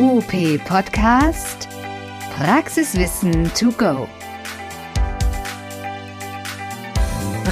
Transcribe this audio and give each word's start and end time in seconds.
UP 0.00 0.58
Podcast 0.64 1.68
Praxiswissen 2.36 3.48
to 3.54 3.70
go. 3.70 4.08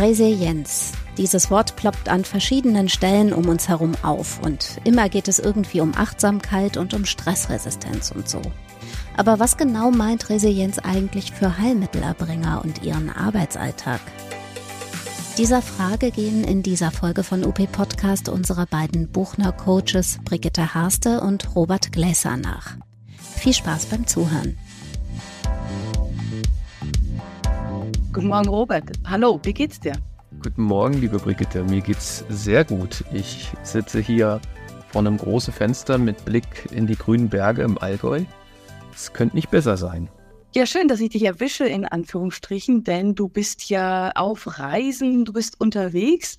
Resilienz. 0.01 0.91
Dieses 1.17 1.53
Wort 1.53 1.77
ploppt 1.77 2.09
an 2.09 2.25
verschiedenen 2.25 2.89
Stellen 2.89 3.33
um 3.33 3.49
uns 3.49 3.69
herum 3.69 3.93
auf 4.03 4.41
und 4.43 4.81
immer 4.83 5.09
geht 5.09 5.29
es 5.29 5.39
irgendwie 5.39 5.81
um 5.81 5.93
Achtsamkeit 5.95 6.77
und 6.77 6.95
um 6.95 7.05
Stressresistenz 7.05 8.11
und 8.11 8.29
so. 8.29 8.43
Aber 9.17 9.39
was 9.39 9.57
genau 9.57 9.93
meint 9.93 10.29
Resilienz 10.29 10.81
eigentlich 10.81 11.31
für 11.31 11.59
Heilmittelerbringer 11.59 12.61
und 12.65 12.83
ihren 12.83 13.09
Arbeitsalltag? 13.09 14.01
Dieser 15.39 15.63
Frage 15.63 16.11
gehen 16.11 16.45
in 16.45 16.63
dieser 16.63 16.91
Folge 16.91 17.25
von 17.25 17.43
UP 17.43 17.73
Podcast 17.73 18.29
unsere 18.29 18.67
beiden 18.67 19.09
Buchner-Coaches 19.09 20.21
Brigitte 20.27 20.75
Harste 20.75 21.23
und 21.23 21.57
Robert 21.57 21.91
Gläser 21.91 22.37
nach. 22.37 22.77
Viel 23.17 23.55
Spaß 23.55 23.87
beim 23.87 24.07
Zuhören. 24.07 24.59
Guten 28.13 28.27
Morgen, 28.27 28.49
Robert. 28.49 28.93
Hallo, 29.07 29.41
wie 29.43 29.55
geht's 29.55 29.81
dir? 29.81 29.95
Guten 30.43 30.65
Morgen, 30.65 30.99
liebe 31.01 31.19
Brigitte. 31.19 31.65
Mir 31.65 31.81
geht's 31.81 32.27
sehr 32.29 32.65
gut. 32.65 33.03
Ich 33.11 33.51
sitze 33.63 34.01
hier 34.01 34.39
vor 34.91 35.01
einem 35.01 35.17
großen 35.17 35.55
Fenster 35.55 35.97
mit 35.97 36.27
Blick 36.27 36.69
in 36.73 36.87
die 36.87 36.97
grünen 36.97 37.31
Berge 37.31 37.63
im 37.63 37.79
Allgäu. 37.79 38.25
Es 38.95 39.15
könnte 39.15 39.37
nicht 39.37 39.51
besser 39.51 39.79
sein. 39.79 40.11
Ja, 40.55 40.67
schön, 40.67 40.87
dass 40.87 41.01
ich 41.01 41.09
dich 41.09 41.25
erwische, 41.25 41.65
in 41.65 41.87
Anführungsstrichen, 41.87 42.85
denn 42.85 43.15
du 43.15 43.29
bist 43.29 43.71
ja 43.71 44.11
auf 44.15 44.59
Reisen, 44.59 45.25
du 45.25 45.33
bist 45.33 45.59
unterwegs 45.59 46.37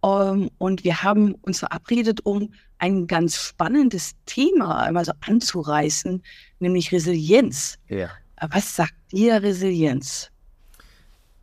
um, 0.00 0.10
ähm, 0.10 0.50
und 0.58 0.82
wir 0.82 1.04
haben 1.04 1.34
uns 1.42 1.60
verabredet, 1.60 2.26
um 2.26 2.52
ein 2.78 3.06
ganz 3.06 3.36
spannendes 3.36 4.14
Thema 4.26 4.82
einmal 4.82 5.04
so 5.04 5.12
anzureißen, 5.20 6.22
nämlich 6.58 6.90
Resilienz. 6.90 7.78
Ja. 7.88 8.08
Was 8.50 8.74
sagt 8.74 8.94
dir 9.12 9.40
Resilienz? 9.40 10.30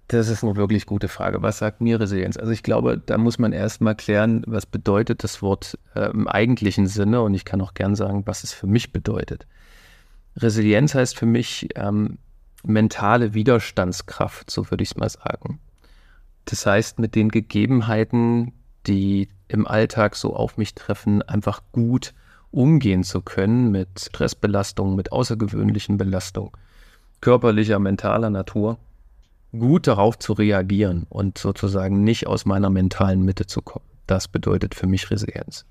Das 0.10 0.28
ist 0.28 0.44
eine 0.44 0.58
wirklich 0.58 0.86
gute 0.86 1.08
Frage. 1.08 1.42
Was 1.42 1.60
sagt 1.60 1.80
mir 1.80 2.02
Resilienz? 2.02 2.36
Also 2.36 2.52
ich 2.52 2.64
glaube, 2.64 3.02
da 3.06 3.18
muss 3.18 3.40
man 3.40 3.54
erst 3.54 3.80
mal 3.80 3.96
klären, 3.96 4.44
was 4.46 4.66
bedeutet 4.66 5.24
das 5.24 5.42
Wort 5.42 5.78
äh, 5.96 6.10
im 6.10 6.28
eigentlichen 6.28 6.88
Sinne 6.88 7.22
und 7.22 7.34
ich 7.34 7.46
kann 7.46 7.62
auch 7.62 7.74
gern 7.74 7.96
sagen, 7.96 8.24
was 8.26 8.44
es 8.44 8.52
für 8.52 8.68
mich 8.68 8.92
bedeutet. 8.92 9.48
Resilienz 10.38 10.96
heißt 10.96 11.18
für 11.18 11.26
mich 11.26 11.70
ähm, 11.76 12.18
mentale 12.64 13.34
Widerstandskraft, 13.34 14.50
so 14.50 14.70
würde 14.70 14.84
ich 14.84 14.92
es 14.92 14.98
mal 14.98 15.10
sagen. 15.10 15.60
Das 16.46 16.66
heißt, 16.66 17.00
mit 17.00 17.16
den 17.16 17.30
Gegebenheiten, 17.30 18.54
die 18.88 19.30
im 19.48 19.68
Alltag 19.68 20.16
so 20.16 20.36
auf 20.36 20.58
mich 20.58 20.74
treffen, 20.74 21.22
einfach 21.22 21.62
gut 21.72 22.14
umgehen 22.52 23.04
zu 23.04 23.22
können 23.22 23.72
mit 23.72 24.00
Stressbelastung, 24.00 24.96
mit 24.96 25.12
außergewöhnlichen 25.12 25.98
Belastungen, 25.98 26.52
körperlicher, 27.22 27.80
mentaler 27.80 28.30
Natur, 28.30 28.78
gut 29.52 29.88
darauf 29.88 30.18
zu 30.18 30.34
reagieren 30.34 31.06
und 31.10 31.38
sozusagen 31.38 32.04
nicht 32.04 32.28
aus 32.28 32.46
meiner 32.46 32.70
mentalen 32.70 33.24
Mitte 33.24 33.46
zu 33.46 33.62
kommen. 33.62 33.86
Das 34.08 34.28
bedeutet 34.28 34.76
für 34.76 34.88
mich 34.88 35.12
Resilienz. 35.12 35.66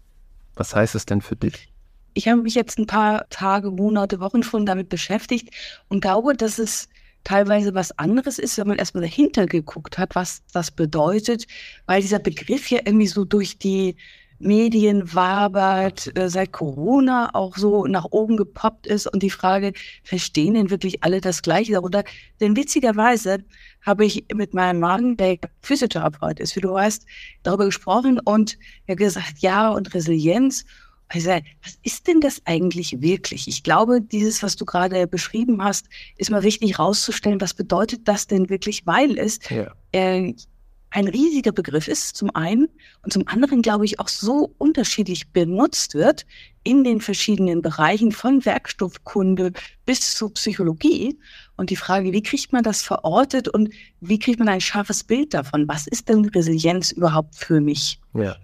Was 0.55 0.75
heißt 0.75 0.95
es 0.95 1.07
denn 1.07 1.21
für 1.21 1.37
dich? 1.37 1.73
Ich 2.19 2.27
habe 2.27 2.43
mich 2.43 2.57
jetzt 2.57 2.81
ein 2.81 2.87
paar 2.87 3.29
Tage, 3.31 3.71
Monate, 3.71 4.19
Wochen 4.19 4.43
schon 4.43 4.67
damit 4.67 4.89
beschäftigt 4.89 5.55
und 5.87 6.01
glaube, 6.01 6.35
dass 6.35 6.59
es 6.59 6.89
teilweise 7.23 7.75
was 7.75 7.97
anderes 7.97 8.41
ist, 8.41 8.59
wenn 8.59 8.67
man 8.67 8.79
erstmal 8.79 9.05
dahinter 9.05 9.47
geguckt 9.47 9.99
hat, 9.99 10.17
was 10.17 10.43
das 10.53 10.73
bedeutet, 10.73 11.47
weil 11.87 12.03
dieser 12.03 12.19
Begriff 12.19 12.69
ja 12.71 12.81
irgendwie 12.85 13.07
so 13.07 13.25
durch 13.25 13.61
die 13.61 13.95
Medien 14.41 15.15
wabert, 15.15 16.11
äh, 16.19 16.29
seit 16.29 16.51
Corona 16.51 17.31
auch 17.35 17.57
so 17.57 17.87
nach 17.87 18.07
oben 18.11 18.37
gepoppt 18.37 18.89
ist 18.89 19.07
und 19.07 19.23
die 19.23 19.31
Frage, 19.31 19.73
verstehen 20.03 20.55
denn 20.55 20.71
wirklich 20.71 21.05
alle 21.05 21.21
das 21.21 21.43
Gleiche 21.43 21.75
darunter? 21.75 22.03
Denn 22.41 22.57
witzigerweise 22.57 23.45
habe 23.83 24.05
ich 24.05 24.25
mit 24.35 24.55
meinem 24.55 24.81
Mann, 24.81 25.17
der 25.17 25.39
Physiotherapeut 25.63 26.41
ist, 26.41 26.57
wie 26.57 26.63
du 26.63 26.73
weißt, 26.73 27.07
darüber 27.45 27.67
gesprochen 27.67 28.19
und 28.19 28.59
er 28.87 28.97
gesagt, 28.97 29.39
ja, 29.39 29.69
und 29.69 29.95
Resilienz 29.95 30.65
also, 31.09 31.31
was 31.63 31.79
ist 31.83 32.07
denn 32.07 32.21
das 32.21 32.43
eigentlich 32.45 33.01
wirklich? 33.01 33.49
Ich 33.49 33.63
glaube, 33.63 34.01
dieses, 34.01 34.43
was 34.43 34.57
du 34.57 34.65
gerade 34.65 35.07
beschrieben 35.07 35.63
hast, 35.63 35.87
ist 36.19 36.31
mal 36.31 36.43
wichtig 36.43 36.73
herauszustellen, 36.73 37.41
was 37.41 37.55
bedeutet 37.55 38.07
das 38.07 38.27
denn 38.27 38.51
wirklich, 38.51 38.87
weil 38.87 39.19
es 39.19 39.39
ja. 39.49 39.73
äh, 39.93 40.35
ein 40.91 41.09
riesiger 41.09 41.53
Begriff 41.53 41.89
ist, 41.89 42.17
zum 42.17 42.35
einen, 42.35 42.69
und 43.03 43.13
zum 43.13 43.27
anderen, 43.27 43.63
glaube 43.63 43.85
ich, 43.85 44.01
auch 44.01 44.09
so 44.09 44.55
unterschiedlich 44.59 45.31
benutzt 45.33 45.95
wird 45.95 46.27
in 46.63 46.85
den 46.85 47.01
verschiedenen 47.01 47.63
Bereichen 47.63 48.13
von 48.13 48.45
Werkstoffkunde 48.45 49.53
bis 49.87 50.15
zu 50.15 50.31
Psychologie. 50.31 51.19
Und 51.57 51.71
die 51.71 51.77
Frage, 51.77 52.13
wie 52.13 52.23
kriegt 52.23 52.53
man 52.53 52.63
das 52.63 52.83
verortet 52.83 53.49
und 53.49 53.71
wie 54.01 54.19
kriegt 54.19 54.39
man 54.39 54.49
ein 54.49 54.61
scharfes 54.61 55.05
Bild 55.05 55.35
davon? 55.35 55.69
Was 55.69 55.87
ist 55.87 56.09
denn 56.09 56.25
Resilienz 56.27 56.91
überhaupt 56.93 57.35
für 57.35 57.61
mich? 57.61 58.01
Ja. 58.15 58.37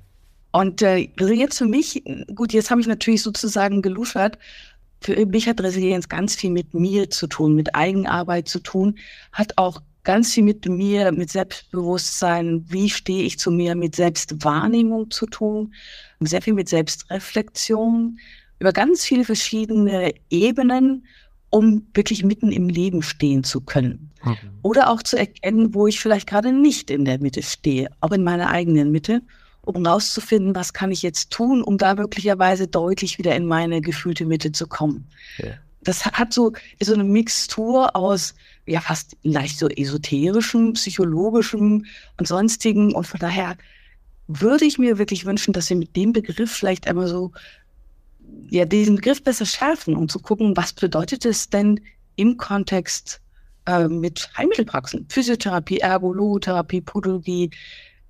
Und 0.54 0.82
äh, 0.82 1.09
Resilienz 1.19 1.59
für 1.59 1.65
mich, 1.65 2.04
gut, 2.32 2.53
jetzt 2.53 2.70
habe 2.70 2.81
ich 2.81 2.87
natürlich 2.87 3.22
sozusagen 3.22 3.82
geluschert. 3.82 4.38
Für 5.00 5.26
mich 5.26 5.48
hat 5.48 5.60
Resilienz 5.60 6.09
ganz 6.09 6.37
viel 6.37 6.50
mit 6.50 6.75
mir 6.75 7.10
zu 7.10 7.26
tun, 7.26 7.56
mit 7.56 7.75
Eigenarbeit 7.75 8.47
zu 8.47 8.60
tun, 8.60 8.97
hat 9.32 9.59
auch 9.59 9.82
ganz 10.04 10.32
viel 10.32 10.44
mit 10.44 10.65
mir, 10.69 11.10
mit 11.10 11.28
Selbstbewusstsein, 11.28 12.65
wie 12.69 12.88
stehe 12.88 13.25
ich 13.25 13.37
zu 13.37 13.50
mir, 13.50 13.75
mit 13.75 13.97
Selbstwahrnehmung 13.97 15.10
zu 15.10 15.26
tun, 15.26 15.75
sehr 16.20 16.41
viel 16.41 16.54
mit 16.54 16.69
Selbstreflexion, 16.69 18.21
über 18.60 18.72
ganz 18.72 19.04
viele 19.04 19.25
verschiedene 19.25 20.15
Ebenen, 20.31 21.04
um 21.50 21.84
wirklich 21.94 22.22
mitten 22.22 22.53
im 22.53 22.69
Leben 22.69 23.03
stehen 23.03 23.42
zu 23.42 23.60
können. 23.60 24.12
Mhm. 24.22 24.36
Oder 24.62 24.91
auch 24.91 25.03
zu 25.03 25.19
erkennen, 25.19 25.75
wo 25.75 25.88
ich 25.88 25.98
vielleicht 25.98 26.28
gerade 26.28 26.53
nicht 26.53 26.92
in 26.92 27.04
der 27.04 27.19
Mitte 27.19 27.42
stehe, 27.42 27.91
auch 28.00 28.12
in 28.12 28.22
meiner 28.22 28.50
eigenen 28.50 28.92
Mitte 28.92 29.21
um 29.65 29.87
rauszufinden, 29.87 30.55
was 30.55 30.73
kann 30.73 30.91
ich 30.91 31.03
jetzt 31.03 31.31
tun, 31.31 31.63
um 31.63 31.79
da 31.79 31.95
möglicherweise 31.95 32.67
deutlich 32.67 33.19
wieder 33.19 33.35
in 33.35 33.47
meine 33.47 33.81
gefühlte 33.81 34.25
Mitte 34.27 34.53
zu 34.53 34.67
kommen. 34.67 35.07
Ja. 35.39 35.55
Das 35.83 36.05
hat 36.07 36.33
so, 36.33 36.53
ist 36.79 36.89
so 36.89 36.95
eine 36.95 37.05
Mixtur 37.05 37.95
aus 37.95 38.35
ja 38.67 38.81
fast 38.81 39.17
leicht 39.23 39.59
so 39.59 39.69
esoterischem, 39.69 40.73
psychologischem 40.75 41.85
und 42.19 42.29
sonstigen. 42.29 42.95
Und 42.95 43.07
von 43.07 43.21
daher 43.21 43.57
würde 44.27 44.65
ich 44.65 44.79
mir 44.79 44.99
wirklich 44.99 45.27
wünschen, 45.27 45.53
dass 45.53 45.71
wir 45.71 45.77
mit 45.77 45.95
dem 45.97 46.13
Begriff 46.13 46.51
vielleicht 46.51 46.87
einmal 46.87 47.09
so, 47.09 47.33
ja, 48.49 48.65
diesen 48.65 48.97
Begriff 48.97 49.23
besser 49.23 49.47
schärfen, 49.47 49.97
um 49.97 50.09
zu 50.09 50.19
gucken, 50.19 50.57
was 50.57 50.73
bedeutet 50.73 51.25
es 51.25 51.51
denn 51.51 51.81
im 52.17 52.37
Kontext 52.37 53.21
äh, 53.67 53.89
mit 53.89 54.31
Heilmittelpraxen, 54.37 55.07
Physiotherapie, 55.09 55.79
Ergologotherapie, 55.79 56.81
Podologie. 56.81 57.51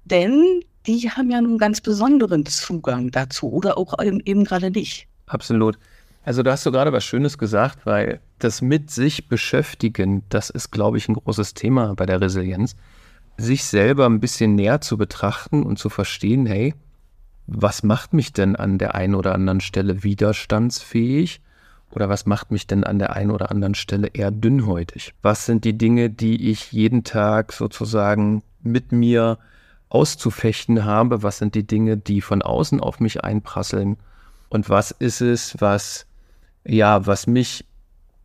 Denn 0.04 0.62
die 0.86 1.10
haben 1.10 1.30
ja 1.30 1.38
einen 1.38 1.58
ganz 1.58 1.80
besonderen 1.80 2.46
Zugang 2.46 3.10
dazu 3.10 3.50
oder 3.50 3.78
auch 3.78 3.98
eben, 4.02 4.20
eben 4.24 4.44
gerade 4.44 4.70
nicht. 4.70 5.06
Absolut. 5.26 5.78
Also 6.24 6.42
da 6.42 6.52
hast 6.52 6.64
du 6.64 6.72
gerade 6.72 6.92
was 6.92 7.04
Schönes 7.04 7.36
gesagt, 7.38 7.84
weil 7.84 8.20
das 8.38 8.62
mit 8.62 8.90
sich 8.90 9.28
beschäftigen, 9.28 10.22
das 10.30 10.50
ist, 10.50 10.70
glaube 10.70 10.96
ich, 10.96 11.08
ein 11.08 11.14
großes 11.14 11.54
Thema 11.54 11.94
bei 11.94 12.06
der 12.06 12.20
Resilienz. 12.20 12.76
Sich 13.36 13.64
selber 13.64 14.06
ein 14.06 14.20
bisschen 14.20 14.54
näher 14.54 14.80
zu 14.80 14.96
betrachten 14.96 15.64
und 15.64 15.78
zu 15.78 15.90
verstehen, 15.90 16.46
hey, 16.46 16.74
was 17.46 17.82
macht 17.82 18.14
mich 18.14 18.32
denn 18.32 18.56
an 18.56 18.78
der 18.78 18.94
einen 18.94 19.14
oder 19.14 19.34
anderen 19.34 19.60
Stelle 19.60 20.02
widerstandsfähig? 20.02 21.40
Oder 21.90 22.08
was 22.08 22.26
macht 22.26 22.50
mich 22.50 22.66
denn 22.66 22.84
an 22.84 22.98
der 22.98 23.14
einen 23.14 23.30
oder 23.30 23.50
anderen 23.50 23.74
Stelle 23.74 24.08
eher 24.08 24.30
dünnhäutig? 24.30 25.14
Was 25.22 25.46
sind 25.46 25.64
die 25.64 25.76
Dinge, 25.76 26.10
die 26.10 26.50
ich 26.50 26.72
jeden 26.72 27.04
Tag 27.04 27.52
sozusagen 27.52 28.42
mit 28.62 28.92
mir 28.92 29.38
auszufechten 29.88 30.84
habe, 30.84 31.22
was 31.22 31.38
sind 31.38 31.54
die 31.54 31.66
Dinge, 31.66 31.96
die 31.96 32.20
von 32.20 32.42
außen 32.42 32.80
auf 32.80 33.00
mich 33.00 33.24
einprasseln 33.24 33.96
und 34.48 34.68
was 34.68 34.90
ist 34.90 35.20
es, 35.20 35.60
was 35.60 36.06
ja, 36.64 37.06
was 37.06 37.26
mich 37.26 37.64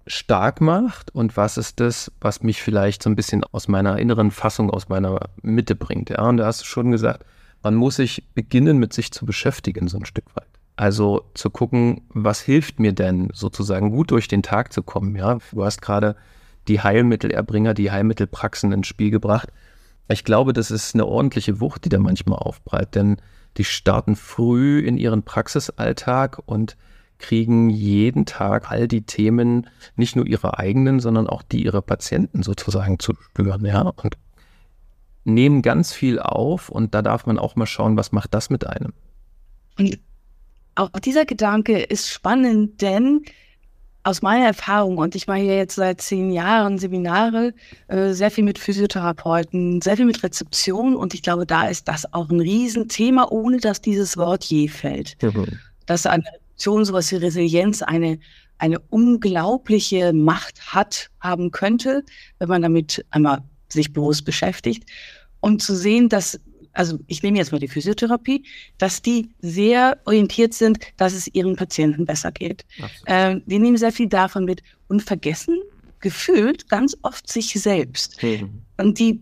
stark 0.08 0.62
macht 0.62 1.14
und 1.14 1.38
was 1.38 1.58
ist 1.58 1.80
das, 1.80 2.12
was 2.20 2.42
mich 2.42 2.62
vielleicht 2.62 3.04
so 3.04 3.10
ein 3.10 3.16
bisschen 3.16 3.44
aus 3.44 3.68
meiner 3.68 4.00
inneren 4.00 4.32
Fassung, 4.32 4.72
aus 4.72 4.90
meiner 4.90 5.30
Mitte 5.42 5.76
bringt. 5.76 6.10
Ja, 6.10 6.28
und 6.28 6.38
da 6.38 6.48
hast 6.48 6.62
du 6.62 6.66
schon 6.66 6.92
gesagt, 6.92 7.26
man 7.62 7.76
muss 7.76 7.98
sich 7.98 8.24
beginnen, 8.34 8.78
mit 8.78 8.94
sich 8.94 9.12
zu 9.12 9.26
beschäftigen, 9.26 9.88
so 9.88 9.98
ein 9.98 10.06
Stück 10.06 10.26
weit. 10.36 10.48
Also 10.78 11.26
zu 11.34 11.50
gucken, 11.50 12.02
was 12.10 12.40
hilft 12.40 12.80
mir 12.80 12.94
denn 12.94 13.30
sozusagen 13.34 13.92
gut 13.92 14.12
durch 14.12 14.28
den 14.28 14.42
Tag 14.42 14.72
zu 14.72 14.82
kommen. 14.82 15.16
Ja, 15.16 15.38
du 15.52 15.66
hast 15.66 15.82
gerade 15.82 16.16
die 16.68 16.80
Heilmittelerbringer, 16.82 17.74
die 17.74 17.92
Heilmittelpraxen 17.92 18.72
ins 18.72 18.88
Spiel 18.88 19.12
gebracht. 19.12 19.50
Ich 20.12 20.24
glaube, 20.24 20.54
das 20.54 20.72
ist 20.72 20.96
eine 20.96 21.06
ordentliche 21.06 21.60
Wucht, 21.60 21.86
die 21.86 21.90
da 21.90 22.00
manchmal 22.00 22.40
aufprallt, 22.40 22.96
denn 22.96 23.18
die 23.58 23.64
starten 23.64 24.16
früh 24.16 24.80
in 24.80 24.98
ihren 24.98 25.24
Praxisalltag 25.24 26.42
und 26.46 26.78
kriegen 27.20 27.70
jeden 27.70 28.26
Tag 28.26 28.72
all 28.72 28.88
die 28.88 29.02
Themen, 29.02 29.68
nicht 29.96 30.16
nur 30.16 30.26
ihre 30.26 30.58
eigenen, 30.58 31.00
sondern 31.00 31.28
auch 31.28 31.44
die 31.44 31.64
ihrer 31.64 31.82
Patienten 31.82 32.44
sozusagen 32.44 32.98
zu 32.98 33.14
spüren, 33.14 33.66
ja, 33.66 33.82
und 33.82 34.18
nehmen 35.26 35.62
ganz 35.62 35.94
viel 35.94 36.20
auf 36.20 36.70
und 36.70 36.96
da 36.96 37.02
darf 37.02 37.26
man 37.26 37.38
auch 37.38 37.56
mal 37.56 37.66
schauen, 37.66 37.98
was 37.98 38.12
macht 38.12 38.34
das 38.34 38.50
mit 38.50 38.66
einem. 38.66 38.94
Und 39.78 40.00
auch 40.76 40.90
dieser 40.92 41.26
Gedanke 41.26 41.80
ist 41.80 42.10
spannend, 42.10 42.82
denn 42.82 43.24
aus 44.04 44.22
meiner 44.22 44.46
Erfahrung, 44.46 44.98
und 44.98 45.16
ich 45.16 45.28
mache 45.28 45.40
ja 45.40 45.54
jetzt 45.54 45.76
seit 45.76 46.02
zehn 46.02 46.32
Jahren 46.32 46.78
Seminare, 46.78 47.54
äh, 47.88 48.14
sehr 48.14 48.32
viel 48.32 48.44
mit 48.44 48.58
Physiotherapeuten, 48.58 49.82
sehr 49.82 49.98
viel 49.98 50.06
mit 50.06 50.24
Rezeption, 50.24 50.96
und 50.96 51.14
ich 51.14 51.22
glaube, 51.22 51.46
da 51.46 51.68
ist 51.68 51.88
das 51.88 52.12
auch 52.14 52.30
ein 52.30 52.40
Riesenthema, 52.40 53.28
ohne 53.30 53.58
dass 53.58 53.82
dieses 53.82 54.18
Wort 54.18 54.46
je 54.46 54.68
fällt. 54.68 55.22
Mhm. 55.22 55.60
Dass 55.86 56.06
eine 56.06 56.24
Rezeption, 56.24 56.86
sowas 56.86 57.12
wie 57.12 57.18
Resilienz, 57.18 57.82
eine, 57.82 58.20
eine 58.58 58.80
unglaubliche 58.90 60.14
Macht 60.14 60.74
hat, 60.74 61.10
haben 61.20 61.52
könnte, 61.52 62.04
wenn 62.40 62.50
man 62.50 62.62
damit 62.62 63.06
einmal 63.12 63.44
sich 63.70 63.94
bewusst 63.94 64.26
beschäftigt. 64.26 64.90
Und 65.42 65.62
zu 65.62 65.76
sehen, 65.76 66.10
dass 66.10 66.40
also 66.74 67.00
ich 67.08 67.24
nehme 67.24 67.38
jetzt 67.38 67.52
mal 67.52 67.60
die 67.60 67.68
Physiotherapie, 67.68 68.44
dass 68.78 69.02
die 69.02 69.30
sehr 69.42 69.98
orientiert 70.06 70.54
sind, 70.54 70.80
dass 70.98 71.14
es 71.14 71.28
ihren 71.34 71.56
Patienten 71.56 72.06
besser 72.06 72.32
geht. 72.32 72.66
Ähm, 73.06 73.42
die 73.46 73.60
nehmen 73.60 73.78
sehr 73.78 73.92
viel 73.92 74.08
davon 74.08 74.46
mit 74.46 74.62
und 74.88 75.02
vergessen 75.02 75.60
gefühlt 76.00 76.70
ganz 76.70 76.98
oft 77.02 77.30
sich 77.30 77.54
selbst. 77.54 78.22
Mhm. 78.24 78.62
Und 78.78 79.00
die, 79.00 79.22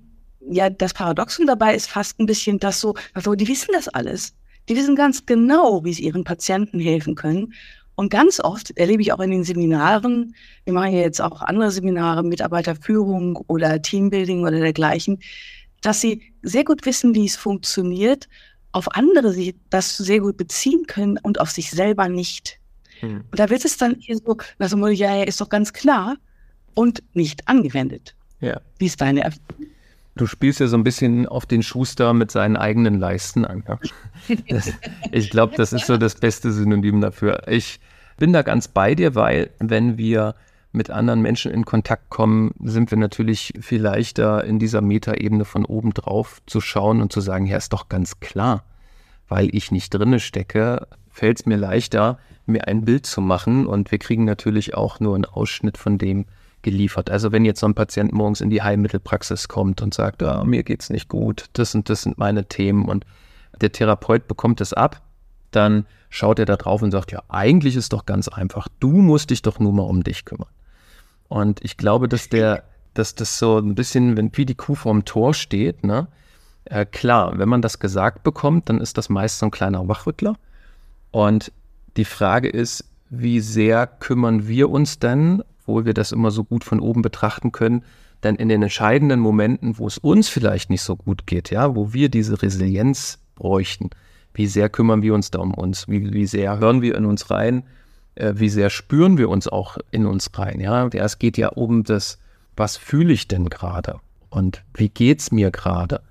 ja, 0.50 0.70
das 0.70 0.94
Paradoxon 0.94 1.48
dabei 1.48 1.76
ist 1.76 1.90
fast 1.90 2.20
ein 2.20 2.26
bisschen 2.26 2.60
das 2.60 2.80
so, 2.80 2.96
also 3.14 3.36
die 3.36 3.48
wissen 3.48 3.72
das 3.74 3.88
alles. 3.88 4.34
Die 4.70 4.76
wissen 4.76 4.96
ganz 4.96 5.26
genau, 5.26 5.84
wie 5.84 5.94
sie 5.94 6.04
ihren 6.04 6.24
Patienten 6.24 6.80
helfen 6.80 7.16
können. 7.16 7.54
Und 7.96 8.10
ganz 8.10 8.40
oft 8.40 8.78
erlebe 8.78 9.02
ich 9.02 9.12
auch 9.12 9.20
in 9.20 9.32
den 9.32 9.44
Seminaren, 9.44 10.36
wir 10.66 10.74
machen 10.74 10.94
ja 10.94 11.00
jetzt 11.00 11.20
auch 11.20 11.42
andere 11.42 11.72
Seminare, 11.72 12.22
Mitarbeiterführung 12.22 13.38
oder 13.48 13.82
Teambuilding 13.82 14.42
oder 14.42 14.60
dergleichen, 14.60 15.20
dass 15.82 16.02
sie 16.02 16.34
sehr 16.42 16.64
gut 16.64 16.86
wissen, 16.86 17.16
wie 17.16 17.26
es 17.26 17.36
funktioniert, 17.36 18.28
auf 18.72 18.94
andere 18.96 19.32
sie 19.32 19.56
das 19.70 19.98
sehr 19.98 20.20
gut 20.20 20.38
beziehen 20.38 20.86
können 20.88 21.18
und 21.22 21.40
auf 21.40 21.50
sich 21.52 21.72
selber 21.72 22.10
nicht. 22.10 22.60
Hm. 23.00 23.24
Und 23.32 23.40
da 23.40 23.50
wird 23.50 23.66
es 23.66 23.78
dann 23.78 24.00
eher 24.00 24.18
so, 24.18 24.38
also, 24.60 24.88
ja, 24.88 25.16
ja, 25.16 25.24
ist 25.24 25.42
doch 25.42 25.50
ganz 25.50 25.74
klar 25.74 26.18
und 26.74 27.04
nicht 27.14 27.48
angewendet. 27.48 28.16
Ja. 28.40 28.60
Wie 28.78 28.86
ist 28.86 29.02
deine 29.02 29.24
Erfahrung? 29.24 29.68
Du 30.16 30.26
spielst 30.26 30.60
ja 30.60 30.68
so 30.68 30.78
ein 30.78 30.84
bisschen 30.84 31.28
auf 31.28 31.46
den 31.46 31.62
Schuster 31.62 32.14
mit 32.14 32.32
seinen 32.32 32.58
eigenen 32.58 33.00
Leisten 33.00 33.46
an. 33.46 33.64
Das, 34.50 34.74
ich 35.12 35.30
glaube, 35.30 35.56
das 35.56 35.74
ist 35.74 35.86
so 35.86 35.98
das 35.98 36.16
beste 36.16 36.52
Synonym 36.52 37.02
dafür. 37.02 37.48
Ich 37.48 37.80
bin 38.18 38.34
da 38.34 38.42
ganz 38.42 38.68
bei 38.68 38.96
dir, 38.96 39.14
weil 39.14 39.52
wenn 39.60 39.98
wir 39.98 40.34
mit 40.78 40.90
anderen 40.90 41.22
Menschen 41.22 41.52
in 41.52 41.66
Kontakt 41.66 42.10
kommen, 42.10 42.54
sind 42.64 42.92
wir 42.92 42.98
natürlich 42.98 43.54
viel 43.60 43.82
leichter 43.82 44.44
in 44.46 44.60
dieser 44.60 44.82
Metaebene 44.82 45.44
von 45.44 45.66
oben 45.66 45.94
drauf 45.94 46.42
zu 46.46 46.62
schauen 46.62 47.02
und 47.02 47.12
zu 47.12 47.20
sagen, 47.20 47.48
ja, 47.48 47.58
ist 47.58 47.74
doch 47.74 47.90
ganz 47.90 48.20
klar, 48.20 48.64
weil 49.28 49.54
ich 49.54 49.72
nicht 49.72 49.90
drinne 49.90 50.20
stecke, 50.20 50.88
fällt 51.10 51.40
es 51.40 51.46
mir 51.46 51.58
leichter, 51.58 52.20
mir 52.46 52.68
ein 52.68 52.86
Bild 52.86 53.06
zu 53.06 53.20
machen 53.20 53.66
und 53.66 53.92
wir 53.92 53.98
kriegen 53.98 54.24
natürlich 54.24 54.76
auch 54.76 55.00
nur 55.00 55.16
einen 55.16 55.26
Ausschnitt 55.26 55.78
von 55.78 55.98
dem 55.98 56.26
geliefert. 56.62 57.10
Also 57.10 57.32
wenn 57.32 57.44
jetzt 57.44 57.60
so 57.60 57.68
ein 57.68 57.76
Patient 57.76 58.14
morgens 58.14 58.42
in 58.42 58.50
die 58.50 58.62
Heilmittelpraxis 58.62 59.48
kommt 59.48 59.82
und 59.82 59.94
sagt, 59.94 60.24
ah, 60.24 60.44
mir 60.44 60.64
es 60.68 60.90
nicht 60.90 61.10
gut, 61.10 61.46
das 61.54 61.76
und 61.76 61.90
das 61.90 62.04
sind 62.04 62.18
meine 62.18 62.46
Themen 62.46 62.86
und 62.86 63.06
der 63.60 63.72
Therapeut 63.72 64.28
bekommt 64.28 64.62
es 64.62 64.74
ab, 64.74 65.02
dann 65.52 65.86
schaut 66.10 66.40
er 66.40 66.46
da 66.46 66.56
drauf 66.56 66.82
und 66.82 66.92
sagt, 66.92 67.12
ja, 67.12 67.22
eigentlich 67.30 67.76
ist 67.76 67.94
doch 67.94 68.06
ganz 68.06 68.28
einfach, 68.28 68.68
du 68.80 68.90
musst 68.90 69.30
dich 69.30 69.42
doch 69.42 69.60
nur 69.60 69.74
mal 69.74 69.84
um 69.84 70.04
dich 70.04 70.26
kümmern. 70.26 70.50
Und 71.28 71.64
ich 71.64 71.78
glaube, 71.78 72.08
dass 72.08 72.30
der, 72.30 72.64
dass 72.94 73.16
das 73.16 73.38
so 73.38 73.58
ein 73.58 73.76
bisschen, 73.76 74.18
wenn 74.18 74.32
wie 74.36 74.46
die 74.46 74.56
Kuh 74.56 74.76
vorm 74.76 75.06
Tor 75.06 75.34
steht, 75.34 75.84
ne? 75.84 76.08
Äh, 76.66 76.86
klar, 76.86 77.38
wenn 77.38 77.48
man 77.48 77.62
das 77.62 77.80
gesagt 77.80 78.24
bekommt, 78.24 78.70
dann 78.70 78.82
ist 78.82 78.98
das 78.98 79.10
meist 79.10 79.40
so 79.40 79.46
ein 79.46 79.52
kleiner 79.52 79.88
Wachrüttler. 79.88 80.36
Und 81.12 81.52
die 81.96 82.06
Frage 82.06 82.50
ist, 82.50 82.84
wie 83.10 83.40
sehr 83.40 83.88
kümmern 83.88 84.48
wir 84.48 84.70
uns 84.70 85.00
denn, 85.00 85.44
obwohl 85.62 85.86
wir 85.86 85.94
das 85.94 86.12
immer 86.12 86.32
so 86.32 86.44
gut 86.44 86.64
von 86.64 86.80
oben 86.80 87.02
betrachten 87.02 87.52
können, 87.52 87.84
denn 88.24 88.36
in 88.36 88.50
den 88.50 88.64
entscheidenden 88.64 89.20
Momenten, 89.20 89.78
wo 89.78 89.88
es 89.88 89.98
uns 89.98 90.28
vielleicht 90.28 90.70
nicht 90.70 90.82
so 90.82 90.96
gut 90.96 91.28
geht, 91.28 91.52
ja, 91.52 91.76
wo 91.76 91.94
wir 91.94 92.10
diese 92.10 92.42
Resilienz 92.42 93.20
bräuchten, 93.36 93.90
wie 94.34 94.48
sehr 94.48 94.70
kümmern 94.70 95.02
wir 95.02 95.14
uns 95.14 95.32
da 95.32 95.40
um 95.40 95.54
uns? 95.54 95.88
Wie, 95.88 96.14
wie 96.14 96.26
sehr 96.26 96.60
hören 96.60 96.82
wir 96.82 96.96
in 96.96 97.06
uns 97.06 97.32
rein? 97.32 97.64
Äh, 98.18 98.40
wie 98.40 98.50
sehr 98.50 98.70
spüren 98.70 99.18
wir 99.18 99.30
uns 99.30 99.48
auch 99.48 99.78
in 99.92 100.06
uns 100.06 100.30
rein? 100.38 100.60
Ja, 100.60 100.88
es 100.88 101.20
geht 101.20 101.38
ja 101.38 101.50
um 101.50 101.84
das, 101.84 102.18
was 102.56 102.78
fühle 102.78 103.14
ich 103.14 103.28
denn 103.28 103.50
gerade? 103.50 104.00
Und 104.30 104.64
wie 104.74 104.90
geht 104.90 105.20
es 105.20 105.32
mir 105.32 105.52
gerade? 105.52 106.02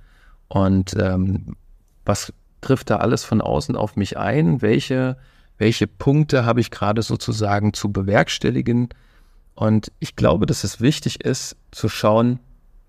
Und 0.49 0.97
ähm, 0.99 1.57
was 2.05 2.33
trifft 2.61 2.91
da 2.91 2.97
alles 2.97 3.25
von 3.25 3.41
außen 3.41 3.77
auf 3.77 3.97
mich 3.97 4.17
ein? 4.17 4.63
Welche, 4.63 5.17
welche 5.59 5.87
Punkte 5.87 6.45
habe 6.45 6.61
ich 6.61 6.71
gerade 6.71 7.03
sozusagen 7.03 7.73
zu 7.73 7.93
bewerkstelligen? 7.93 8.89
Und 9.55 9.91
ich 9.99 10.17
glaube, 10.17 10.47
dass 10.47 10.65
es 10.65 10.81
wichtig 10.81 11.25
ist, 11.25 11.57
zu 11.73 11.89
schauen, 11.89 12.39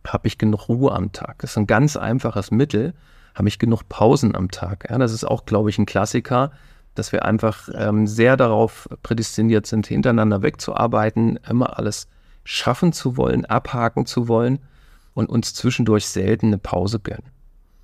habe 0.06 0.28
ich 0.28 0.38
genug 0.38 0.70
Ruhe 0.70 0.92
am 0.92 1.12
Tag? 1.12 1.40
Das 1.40 1.52
ist 1.52 1.58
ein 1.58 1.68
ganz 1.68 1.98
einfaches 1.98 2.52
Mittel. 2.52 2.94
Habe 3.36 3.48
ich 3.50 3.60
genug 3.60 3.90
Pausen 3.90 4.36
am 4.36 4.50
Tag? 4.50 4.88
Ja, 4.90 4.98
das 4.98 5.12
ist 5.14 5.24
auch, 5.24 5.46
glaube 5.46 5.70
ich, 5.70 5.78
ein 5.78 5.86
Klassiker 5.86 6.52
dass 6.98 7.12
wir 7.12 7.26
einfach 7.26 7.70
ähm, 7.74 8.08
sehr 8.08 8.38
darauf 8.38 8.90
prädestiniert 9.04 9.66
sind, 9.66 9.88
hintereinander 9.88 10.42
wegzuarbeiten, 10.42 11.40
immer 11.50 11.78
alles 11.78 12.08
schaffen 12.44 12.94
zu 12.94 13.18
wollen, 13.18 13.46
abhaken 13.46 14.06
zu 14.06 14.28
wollen 14.28 14.60
und 15.14 15.30
uns 15.30 15.54
zwischendurch 15.54 16.08
selten 16.08 16.48
eine 16.48 16.58
Pause 16.58 17.00
gönnen, 17.00 17.30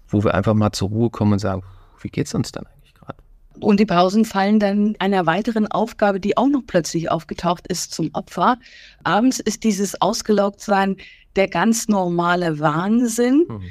wo 0.08 0.24
wir 0.24 0.34
einfach 0.34 0.54
mal 0.54 0.72
zur 0.72 0.90
Ruhe 0.90 1.10
kommen 1.10 1.34
und 1.34 1.40
sagen, 1.40 1.64
wie 2.02 2.10
geht 2.10 2.28
es 2.28 2.34
uns 2.34 2.52
dann 2.52 2.66
eigentlich 2.68 2.94
gerade? 2.94 3.18
Und 3.60 3.80
die 3.80 3.86
Pausen 3.86 4.26
fallen 4.26 4.60
dann 4.60 4.96
einer 5.00 5.26
weiteren 5.26 5.68
Aufgabe, 5.68 6.20
die 6.20 6.38
auch 6.38 6.48
noch 6.48 6.62
plötzlich 6.66 7.12
aufgetaucht 7.12 7.68
ist, 7.68 7.94
zum 7.94 8.10
Opfer. 8.14 8.58
Abends 9.04 9.40
ist 9.40 9.64
dieses 9.64 10.02
Ausgelaugtsein 10.02 10.98
der 11.36 11.48
ganz 11.48 11.88
normale 11.88 12.60
Wahnsinn. 12.60 13.46
Mhm. 13.48 13.62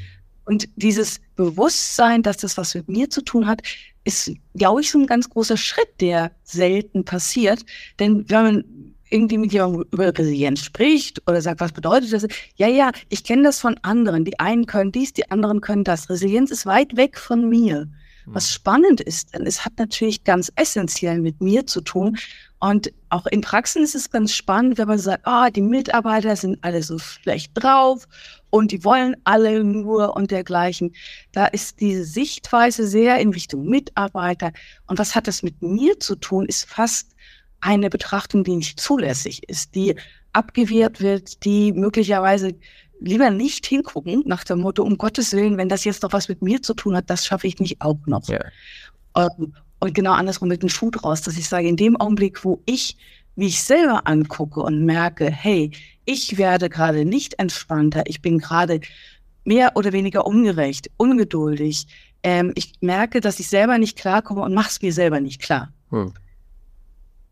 Und 0.45 0.69
dieses 0.77 1.21
Bewusstsein, 1.37 2.23
dass 2.23 2.39
das 2.39 2.57
was 2.57 2.75
mit 2.75 2.89
mir 2.89 3.11
zu 3.11 3.23
tun 3.23 3.47
hat, 3.47 3.63
ist, 4.05 4.33
glaube 4.55 4.81
ich, 4.81 4.91
so 4.91 4.99
ein 4.99 5.07
ganz 5.07 5.29
großer 5.31 5.57
Schritt, 5.57 6.01
der 6.01 6.33
selten 6.43 7.05
passiert. 7.05 7.65
Denn 7.99 8.29
wenn 8.29 8.43
man 8.43 8.65
irgendwie 9.11 9.39
mit 9.39 9.53
jemandem 9.53 9.85
über 9.93 10.07
Resilienz 10.17 10.61
spricht 10.61 11.23
oder 11.29 11.41
sagt, 11.41 11.61
was 11.61 11.73
bedeutet 11.73 12.13
das? 12.13 12.27
Ja, 12.57 12.67
ja, 12.67 12.91
ich 13.11 13.25
kenne 13.25 13.43
das 13.43 13.61
von 13.61 13.77
anderen. 13.83 14.25
Die 14.25 14.41
einen 14.41 14.67
können 14.67 14.91
dies, 14.91 15.13
die 15.13 15.31
anderen 15.31 15.61
können 15.61 15.85
das. 15.85 16.09
Resilienz 16.09 16.51
ist 16.51 16.67
weit 16.67 16.97
weg 16.97 17.19
von 17.19 17.49
mir. 17.49 17.89
Was 18.27 18.47
hm. 18.47 18.53
spannend 18.53 19.01
ist, 19.01 19.35
denn 19.35 19.47
es 19.47 19.65
hat 19.65 19.73
natürlich 19.79 20.25
ganz 20.25 20.51
essentiell 20.55 21.21
mit 21.21 21.41
mir 21.41 21.67
zu 21.67 21.81
tun. 21.81 22.17
Und 22.63 22.93
auch 23.09 23.27
in 23.27 23.41
Praxen 23.41 23.83
ist 23.83 23.97
es 23.97 24.09
ganz 24.09 24.33
spannend, 24.33 24.79
wenn 24.79 24.87
man 24.87 24.97
sagt, 24.97 25.27
ah, 25.27 25.47
oh, 25.47 25.51
die 25.51 25.61
Mitarbeiter 25.61 26.37
sind 26.37 26.63
alle 26.63 26.85
so 26.85 26.97
schlecht 26.97 27.51
drauf 27.55 28.07
und 28.51 28.71
die 28.71 28.85
wollen 28.85 29.17
alle 29.25 29.65
nur 29.65 30.15
und 30.15 30.31
dergleichen. 30.31 30.95
Da 31.33 31.47
ist 31.47 31.81
diese 31.81 32.05
Sichtweise 32.05 32.87
sehr 32.87 33.19
in 33.19 33.31
Richtung 33.31 33.65
Mitarbeiter. 33.65 34.53
Und 34.87 35.01
was 35.01 35.17
hat 35.17 35.27
das 35.27 35.43
mit 35.43 35.61
mir 35.61 35.99
zu 35.99 36.15
tun, 36.15 36.47
ist 36.47 36.69
fast 36.69 37.17
eine 37.61 37.91
Betrachtung, 37.91 38.45
die 38.45 38.55
nicht 38.55 38.79
zulässig 38.79 39.43
ist, 39.49 39.75
die 39.75 39.97
abgewehrt 40.33 41.01
wird, 41.01 41.45
die 41.45 41.73
möglicherweise 41.73 42.55
lieber 43.01 43.31
nicht 43.31 43.67
hingucken 43.67 44.23
nach 44.25 44.45
dem 44.45 44.61
Motto, 44.61 44.85
um 44.85 44.99
Gottes 44.99 45.33
Willen, 45.33 45.57
wenn 45.57 45.69
das 45.69 45.83
jetzt 45.83 46.05
noch 46.05 46.13
was 46.13 46.29
mit 46.29 46.43
mir 46.43 46.63
zu 46.63 46.75
tun 46.75 46.95
hat, 46.95 47.11
das 47.11 47.27
schaffe 47.27 47.49
ich 47.49 47.59
nicht 47.59 47.81
auch 47.81 47.99
noch. 48.07 48.29
Ja. 48.29 48.39
Und 49.83 49.95
genau 49.95 50.13
andersrum 50.13 50.47
mit 50.47 50.63
dem 50.63 50.69
Schuh 50.69 50.93
draus, 50.93 51.23
dass 51.23 51.37
ich 51.37 51.49
sage, 51.49 51.67
in 51.67 51.77
dem 51.77 51.97
Augenblick, 51.97 52.45
wo 52.45 52.63
ich 52.67 52.97
mich 53.35 53.65
selber 53.65 54.07
angucke 54.07 54.61
und 54.61 54.85
merke, 54.85 55.29
hey, 55.29 55.73
ich 56.05 56.39
werde 56.39 56.69
gerade 56.69 57.05
nicht 57.05 57.41
entspannter, 57.41 58.05
ich 58.07 58.23
bin 58.23 58.39
gerade 58.39 58.81
mehr 59.43 59.73
oder 59.75 59.93
weniger 59.93 60.25
ungerecht, 60.25 60.89
ungeduldig. 60.99 61.89
Ähm, 62.23 62.53
ich 62.55 62.75
merke, 62.81 63.21
dass 63.21 63.41
ich 63.41 63.49
selber 63.49 63.77
nicht 63.77 63.99
klarkomme 63.99 64.43
und 64.43 64.55
mache 64.55 64.69
es 64.69 64.81
mir 64.83 64.93
selber 64.93 65.19
nicht 65.19 65.43
klar. 65.43 65.73
Hm. 65.91 66.13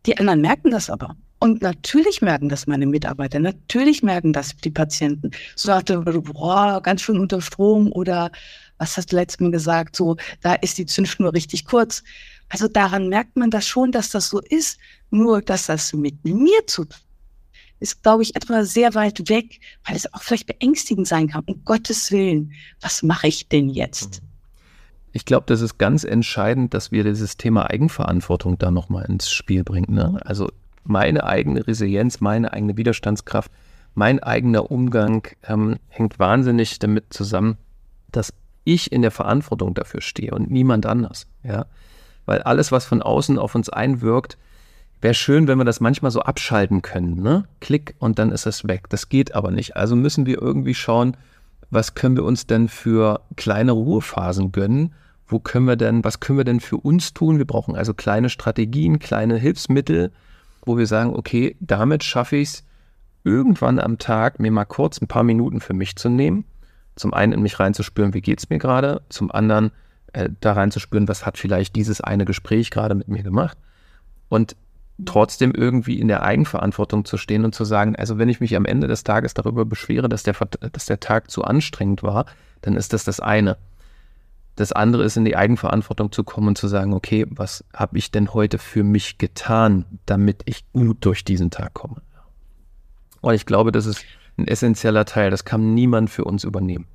Die 0.07 0.19
anderen 0.19 0.40
merken 0.40 0.73
das 0.73 0.90
aber. 0.90 1.14
Und 1.38 1.62
natürlich 1.62 2.21
merken 2.21 2.49
das 2.49 2.66
meine 2.66 2.87
Mitarbeiter, 2.87 3.38
natürlich 3.38 4.02
merken 4.02 4.33
das 4.33 4.57
die 4.57 4.73
Patienten. 4.73 5.30
So 5.54 5.69
sagte, 5.69 6.00
boah, 6.00 6.83
ganz 6.83 7.02
schön 7.02 7.21
unter 7.21 7.40
Strom 7.40 7.92
oder 7.92 8.33
was 8.78 8.97
hast 8.97 9.12
du 9.12 9.16
letztes 9.16 9.38
Mal 9.40 9.52
gesagt, 9.52 9.95
so, 9.95 10.16
da 10.40 10.54
ist 10.54 10.78
die 10.78 10.87
Zündschnur 10.87 11.33
richtig 11.33 11.64
kurz. 11.64 12.02
Also 12.50 12.69
daran 12.69 13.09
merkt 13.09 13.37
man 13.37 13.50
das 13.50 13.66
schon, 13.66 13.92
dass 13.92 14.11
das 14.11 14.28
so 14.28 14.40
ist. 14.40 14.78
Nur, 15.11 15.40
dass 15.40 15.66
das 15.66 15.92
mit 15.92 16.25
mir 16.25 16.66
zu 16.66 16.85
tun 16.85 17.00
ist, 17.80 18.02
glaube 18.02 18.23
ich, 18.23 18.37
etwas 18.37 18.73
sehr 18.73 18.95
weit 18.95 19.28
weg, 19.28 19.59
weil 19.85 19.97
es 19.97 20.12
auch 20.12 20.23
vielleicht 20.23 20.47
beängstigend 20.47 21.09
sein 21.09 21.28
kann. 21.28 21.42
Um 21.47 21.64
Gottes 21.64 22.12
Willen, 22.12 22.52
was 22.80 23.02
mache 23.02 23.26
ich 23.26 23.49
denn 23.49 23.69
jetzt? 23.71 24.23
Ich 25.12 25.25
glaube, 25.25 25.47
das 25.47 25.61
ist 25.61 25.78
ganz 25.78 26.04
entscheidend, 26.04 26.73
dass 26.73 26.92
wir 26.92 27.02
dieses 27.02 27.37
Thema 27.37 27.69
Eigenverantwortung 27.69 28.59
da 28.59 28.71
nochmal 28.71 29.07
ins 29.07 29.30
Spiel 29.30 29.64
bringen. 29.64 29.95
Ne? 29.95 30.21
Also 30.25 30.52
meine 30.85 31.25
eigene 31.25 31.66
Resilienz, 31.66 32.21
meine 32.21 32.52
eigene 32.52 32.76
Widerstandskraft, 32.76 33.50
mein 33.95 34.23
eigener 34.23 34.71
Umgang 34.71 35.26
ähm, 35.42 35.78
hängt 35.88 36.19
wahnsinnig 36.19 36.78
damit 36.78 37.12
zusammen, 37.12 37.57
dass 38.12 38.33
ich 38.64 38.92
in 38.92 39.02
der 39.02 39.11
Verantwortung 39.11 39.75
dafür 39.75 40.00
stehe 40.00 40.33
und 40.33 40.50
niemand 40.50 40.87
anders. 40.87 41.26
Ja? 41.42 41.66
Weil 42.30 42.42
alles, 42.42 42.70
was 42.70 42.84
von 42.84 43.02
außen 43.02 43.40
auf 43.40 43.56
uns 43.56 43.70
einwirkt, 43.70 44.38
wäre 45.00 45.14
schön, 45.14 45.49
wenn 45.49 45.58
wir 45.58 45.64
das 45.64 45.80
manchmal 45.80 46.12
so 46.12 46.20
abschalten 46.20 46.80
können. 46.80 47.20
Ne? 47.20 47.42
Klick 47.58 47.96
und 47.99 48.20
dann 48.20 48.30
ist 48.30 48.46
es 48.46 48.68
weg. 48.68 48.88
Das 48.88 49.08
geht 49.08 49.34
aber 49.34 49.50
nicht. 49.50 49.75
Also 49.75 49.96
müssen 49.96 50.26
wir 50.26 50.40
irgendwie 50.40 50.75
schauen, 50.75 51.16
was 51.70 51.96
können 51.96 52.14
wir 52.14 52.22
uns 52.22 52.46
denn 52.46 52.68
für 52.68 53.22
kleine 53.34 53.72
Ruhephasen 53.72 54.52
gönnen? 54.52 54.94
Wo 55.26 55.40
können 55.40 55.66
wir 55.66 55.75
denn, 55.75 56.04
was 56.04 56.20
können 56.20 56.38
wir 56.38 56.44
denn 56.44 56.60
für 56.60 56.76
uns 56.76 57.14
tun? 57.14 57.38
Wir 57.38 57.49
brauchen 57.49 57.75
also 57.75 57.94
kleine 57.94 58.30
Strategien, 58.30 59.00
kleine 59.00 59.37
Hilfsmittel, 59.37 60.12
wo 60.64 60.78
wir 60.78 60.87
sagen, 60.87 61.16
okay, 61.16 61.56
damit 61.58 62.04
schaffe 62.04 62.37
ich 62.37 62.49
es, 62.49 62.64
irgendwann 63.25 63.80
am 63.80 63.99
Tag 63.99 64.38
mir 64.38 64.52
mal 64.52 64.66
kurz 64.66 65.02
ein 65.02 65.08
paar 65.08 65.25
Minuten 65.25 65.60
für 65.60 65.75
mich 65.75 65.96
zu 65.96 66.08
nehmen. 66.08 66.44
Zum 66.94 67.12
einen 67.12 67.32
in 67.32 67.42
mich 67.42 67.58
reinzuspüren, 67.58 68.14
wie 68.14 68.20
geht 68.20 68.38
es 68.38 68.50
mir 68.50 68.58
gerade, 68.58 69.02
zum 69.08 69.32
anderen 69.32 69.72
äh, 70.12 70.29
da 70.40 70.52
reinzuspüren, 70.52 71.09
was 71.09 71.26
hat 71.26 71.38
vielleicht 71.38 71.76
dieses 71.76 72.00
eine 72.00 72.25
Gespräch 72.25 72.71
gerade 72.71 72.95
mit 72.95 73.09
mir 73.09 73.23
gemacht. 73.23 73.59
Und 74.29 74.57
trotzdem 75.05 75.52
irgendwie 75.55 75.99
in 75.99 76.09
der 76.09 76.23
Eigenverantwortung 76.23 77.05
zu 77.05 77.17
stehen 77.17 77.45
und 77.45 77.55
zu 77.55 77.64
sagen, 77.64 77.97
also 77.97 78.19
wenn 78.19 78.29
ich 78.29 78.40
mich 78.40 78.57
am 78.57 78.64
Ende 78.64 78.87
des 78.87 79.05
Tages 79.05 79.35
darüber 79.35 79.64
beschwere, 79.64 80.09
dass 80.09 80.23
der, 80.23 80.35
dass 80.73 80.87
der 80.87 81.00
Tag 81.00 81.31
zu 81.31 81.45
anstrengend 81.45 82.02
war, 82.02 82.26
dann 82.61 82.76
ist 82.76 82.93
das 82.93 83.05
das 83.05 83.21
eine. 83.21 83.57
Das 84.57 84.73
andere 84.73 85.05
ist 85.05 85.17
in 85.17 85.25
die 85.25 85.37
Eigenverantwortung 85.37 86.12
zu 86.12 86.23
kommen 86.23 86.49
und 86.49 86.59
zu 86.59 86.69
sagen, 86.69 86.93
okay, 86.93 87.26
was 87.31 87.64
habe 87.73 87.97
ich 87.97 88.11
denn 88.11 88.35
heute 88.35 88.59
für 88.59 88.85
mich 88.85 89.17
getan, 89.17 89.87
damit 90.05 90.43
ich 90.45 90.71
gut 90.73 90.99
durch 91.05 91.25
diesen 91.25 91.50
Tag 91.50 91.73
komme? 91.73 92.02
Und 93.23 93.35
ich 93.35 93.47
glaube, 93.47 93.73
das 93.73 93.87
ist 93.87 94.05
ein 94.37 94.47
essentieller 94.47 95.05
Teil, 95.05 95.31
das 95.31 95.45
kann 95.45 95.75
niemand 95.75 96.11
für 96.11 96.25
uns 96.25 96.45
übernehmen. 96.45 96.87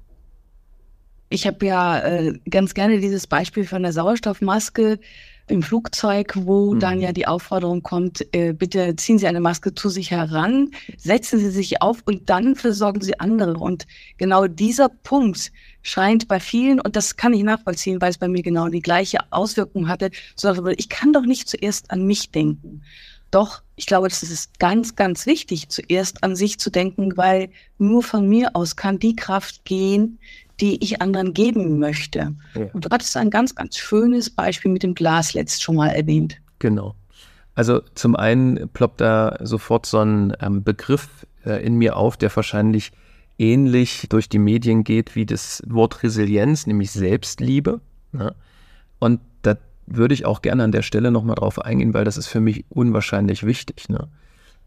Ich 1.36 1.46
habe 1.46 1.66
ja 1.66 2.00
äh, 2.00 2.40
ganz 2.50 2.74
gerne 2.74 3.02
dieses 3.02 3.28
Beispiel 3.28 3.66
von 3.66 3.84
der 3.84 3.92
Sauerstoffmaske 3.92 5.00
im 5.48 5.62
Flugzeug, 5.62 6.32
wo 6.34 6.74
mhm. 6.74 6.80
dann 6.80 7.02
ja 7.02 7.12
die 7.12 7.28
Aufforderung 7.28 7.84
kommt, 7.84 8.26
äh, 8.34 8.54
bitte 8.54 8.96
ziehen 8.96 9.20
Sie 9.20 9.28
eine 9.28 9.42
Maske 9.42 9.76
zu 9.76 9.90
sich 9.90 10.12
heran, 10.12 10.72
setzen 10.96 11.38
Sie 11.40 11.50
sich 11.50 11.82
auf 11.82 11.98
und 12.06 12.30
dann 12.30 12.56
versorgen 12.56 13.02
Sie 13.02 13.20
andere. 13.20 13.56
Und 13.56 13.86
genau 14.18 14.48
dieser 14.48 14.88
Punkt 14.88 15.52
scheint 15.82 16.30
bei 16.30 16.40
vielen, 16.40 16.80
und 16.80 16.96
das 16.96 17.18
kann 17.18 17.34
ich 17.34 17.44
nachvollziehen, 17.44 18.00
weil 18.00 18.12
es 18.12 18.18
bei 18.18 18.30
mir 18.30 18.42
genau 18.42 18.70
die 18.70 18.82
gleiche 18.82 19.18
Auswirkung 19.32 19.90
hatte, 19.90 20.12
so 20.38 20.68
ich 20.68 20.88
kann 20.88 21.12
doch 21.12 21.26
nicht 21.26 21.50
zuerst 21.50 21.92
an 21.92 22.08
mich 22.08 22.32
denken. 22.32 22.82
Doch, 23.36 23.64
ich 23.76 23.86
glaube, 23.86 24.08
das 24.08 24.24
ist 24.24 24.60
ganz, 24.60 24.96
ganz 24.96 25.26
wichtig, 25.26 25.68
zuerst 25.68 26.24
an 26.24 26.38
sich 26.38 26.58
zu 26.58 26.70
denken, 26.70 27.18
weil 27.18 27.50
nur 27.78 28.02
von 28.02 28.30
mir 28.30 28.52
aus 28.54 28.78
kann 28.78 28.98
die 28.98 29.14
Kraft 29.14 29.66
gehen, 29.66 30.20
die 30.62 30.82
ich 30.82 31.02
anderen 31.02 31.34
geben 31.34 31.78
möchte. 31.78 32.34
Ja. 32.54 32.68
Und 32.72 32.86
du 32.86 32.90
hattest 32.90 33.18
ein 33.18 33.30
ganz, 33.30 33.54
ganz 33.54 33.76
schönes 33.78 34.30
Beispiel 34.30 34.72
mit 34.72 34.84
dem 34.84 34.96
Glas 34.96 35.34
letzt 35.34 35.62
schon 35.62 35.76
mal 35.76 35.90
erwähnt. 35.90 36.38
Genau. 36.60 36.96
Also 37.56 37.82
zum 37.94 38.16
einen 38.16 38.70
ploppt 38.70 39.02
da 39.02 39.38
sofort 39.42 39.86
so 39.86 40.00
ein 40.00 40.32
ähm, 40.40 40.64
Begriff 40.64 41.28
äh, 41.46 41.62
in 41.62 41.76
mir 41.76 41.98
auf, 41.98 42.16
der 42.16 42.34
wahrscheinlich 42.34 42.94
ähnlich 43.38 44.06
durch 44.08 44.30
die 44.30 44.40
Medien 44.40 44.86
geht 44.86 45.14
wie 45.18 45.26
das 45.26 45.62
Wort 45.68 46.04
Resilienz, 46.04 46.68
nämlich 46.68 46.92
Selbstliebe. 46.92 47.82
Ne? 48.14 48.34
Und 49.00 49.20
würde 49.88 50.14
ich 50.14 50.26
auch 50.26 50.42
gerne 50.42 50.64
an 50.64 50.72
der 50.72 50.82
Stelle 50.82 51.12
nochmal 51.12 51.36
drauf 51.36 51.60
eingehen, 51.60 51.94
weil 51.94 52.06
das 52.06 52.18
ist 52.18 52.28
für 52.28 52.40
mich 52.40 52.66
unwahrscheinlich 52.70 53.46
wichtig. 53.46 53.90
Ne? 53.90 54.08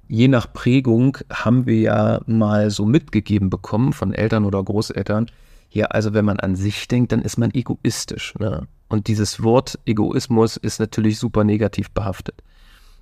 Je 0.06 0.28
nach 0.28 0.52
Prägung 0.52 1.18
haben 1.30 1.66
wir 1.66 1.80
ja 1.80 2.20
mal 2.26 2.70
so 2.70 2.84
mitgegeben 2.84 3.50
bekommen 3.50 3.92
von 3.92 4.14
Eltern 4.14 4.44
oder 4.44 4.62
Großeltern, 4.62 5.26
ja, 5.70 5.86
also 5.86 6.14
wenn 6.14 6.24
man 6.24 6.40
an 6.40 6.56
sich 6.56 6.88
denkt, 6.88 7.12
dann 7.12 7.20
ist 7.20 7.36
man 7.36 7.52
egoistisch. 7.52 8.34
Ne? 8.38 8.66
Und 8.88 9.06
dieses 9.06 9.42
Wort 9.42 9.78
Egoismus 9.84 10.56
ist 10.56 10.80
natürlich 10.80 11.18
super 11.18 11.44
negativ 11.44 11.90
behaftet. 11.90 12.42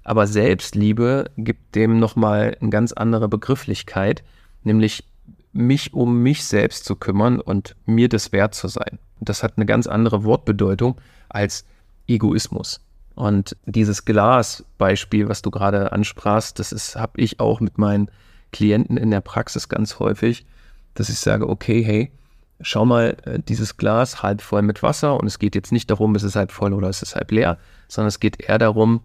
Aber 0.02 0.26
Selbstliebe 0.26 1.30
gibt 1.36 1.74
dem 1.74 1.98
nochmal 1.98 2.56
eine 2.60 2.70
ganz 2.70 2.92
andere 2.92 3.28
Begrifflichkeit, 3.28 4.24
nämlich 4.64 5.04
mich 5.52 5.94
um 5.94 6.22
mich 6.22 6.44
selbst 6.44 6.84
zu 6.84 6.96
kümmern 6.96 7.40
und 7.40 7.76
mir 7.86 8.08
das 8.08 8.32
wert 8.32 8.54
zu 8.54 8.68
sein. 8.68 8.98
Das 9.20 9.42
hat 9.42 9.54
eine 9.56 9.66
ganz 9.66 9.86
andere 9.86 10.24
Wortbedeutung 10.24 11.00
als 11.28 11.64
Egoismus. 12.08 12.80
Und 13.14 13.56
dieses 13.64 14.04
Glas-Beispiel, 14.04 15.28
was 15.28 15.42
du 15.42 15.50
gerade 15.50 15.92
ansprachst, 15.92 16.58
das 16.58 16.96
habe 16.96 17.20
ich 17.20 17.40
auch 17.40 17.60
mit 17.60 17.78
meinen 17.78 18.10
Klienten 18.52 18.96
in 18.96 19.10
der 19.10 19.22
Praxis 19.22 19.68
ganz 19.68 19.98
häufig, 19.98 20.44
dass 20.94 21.08
ich 21.08 21.18
sage, 21.18 21.48
okay, 21.48 21.82
hey, 21.82 22.12
schau 22.60 22.84
mal, 22.84 23.16
äh, 23.24 23.38
dieses 23.38 23.76
Glas 23.76 24.22
halb 24.22 24.40
voll 24.40 24.62
mit 24.62 24.82
Wasser 24.82 25.18
und 25.18 25.26
es 25.26 25.38
geht 25.38 25.54
jetzt 25.54 25.72
nicht 25.72 25.90
darum, 25.90 26.14
ist 26.14 26.22
es 26.22 26.36
halb 26.36 26.52
voll 26.52 26.72
oder 26.72 26.88
ist 26.88 27.02
es 27.02 27.14
halb 27.14 27.30
leer, 27.32 27.58
sondern 27.88 28.08
es 28.08 28.20
geht 28.20 28.40
eher 28.40 28.58
darum, 28.58 29.00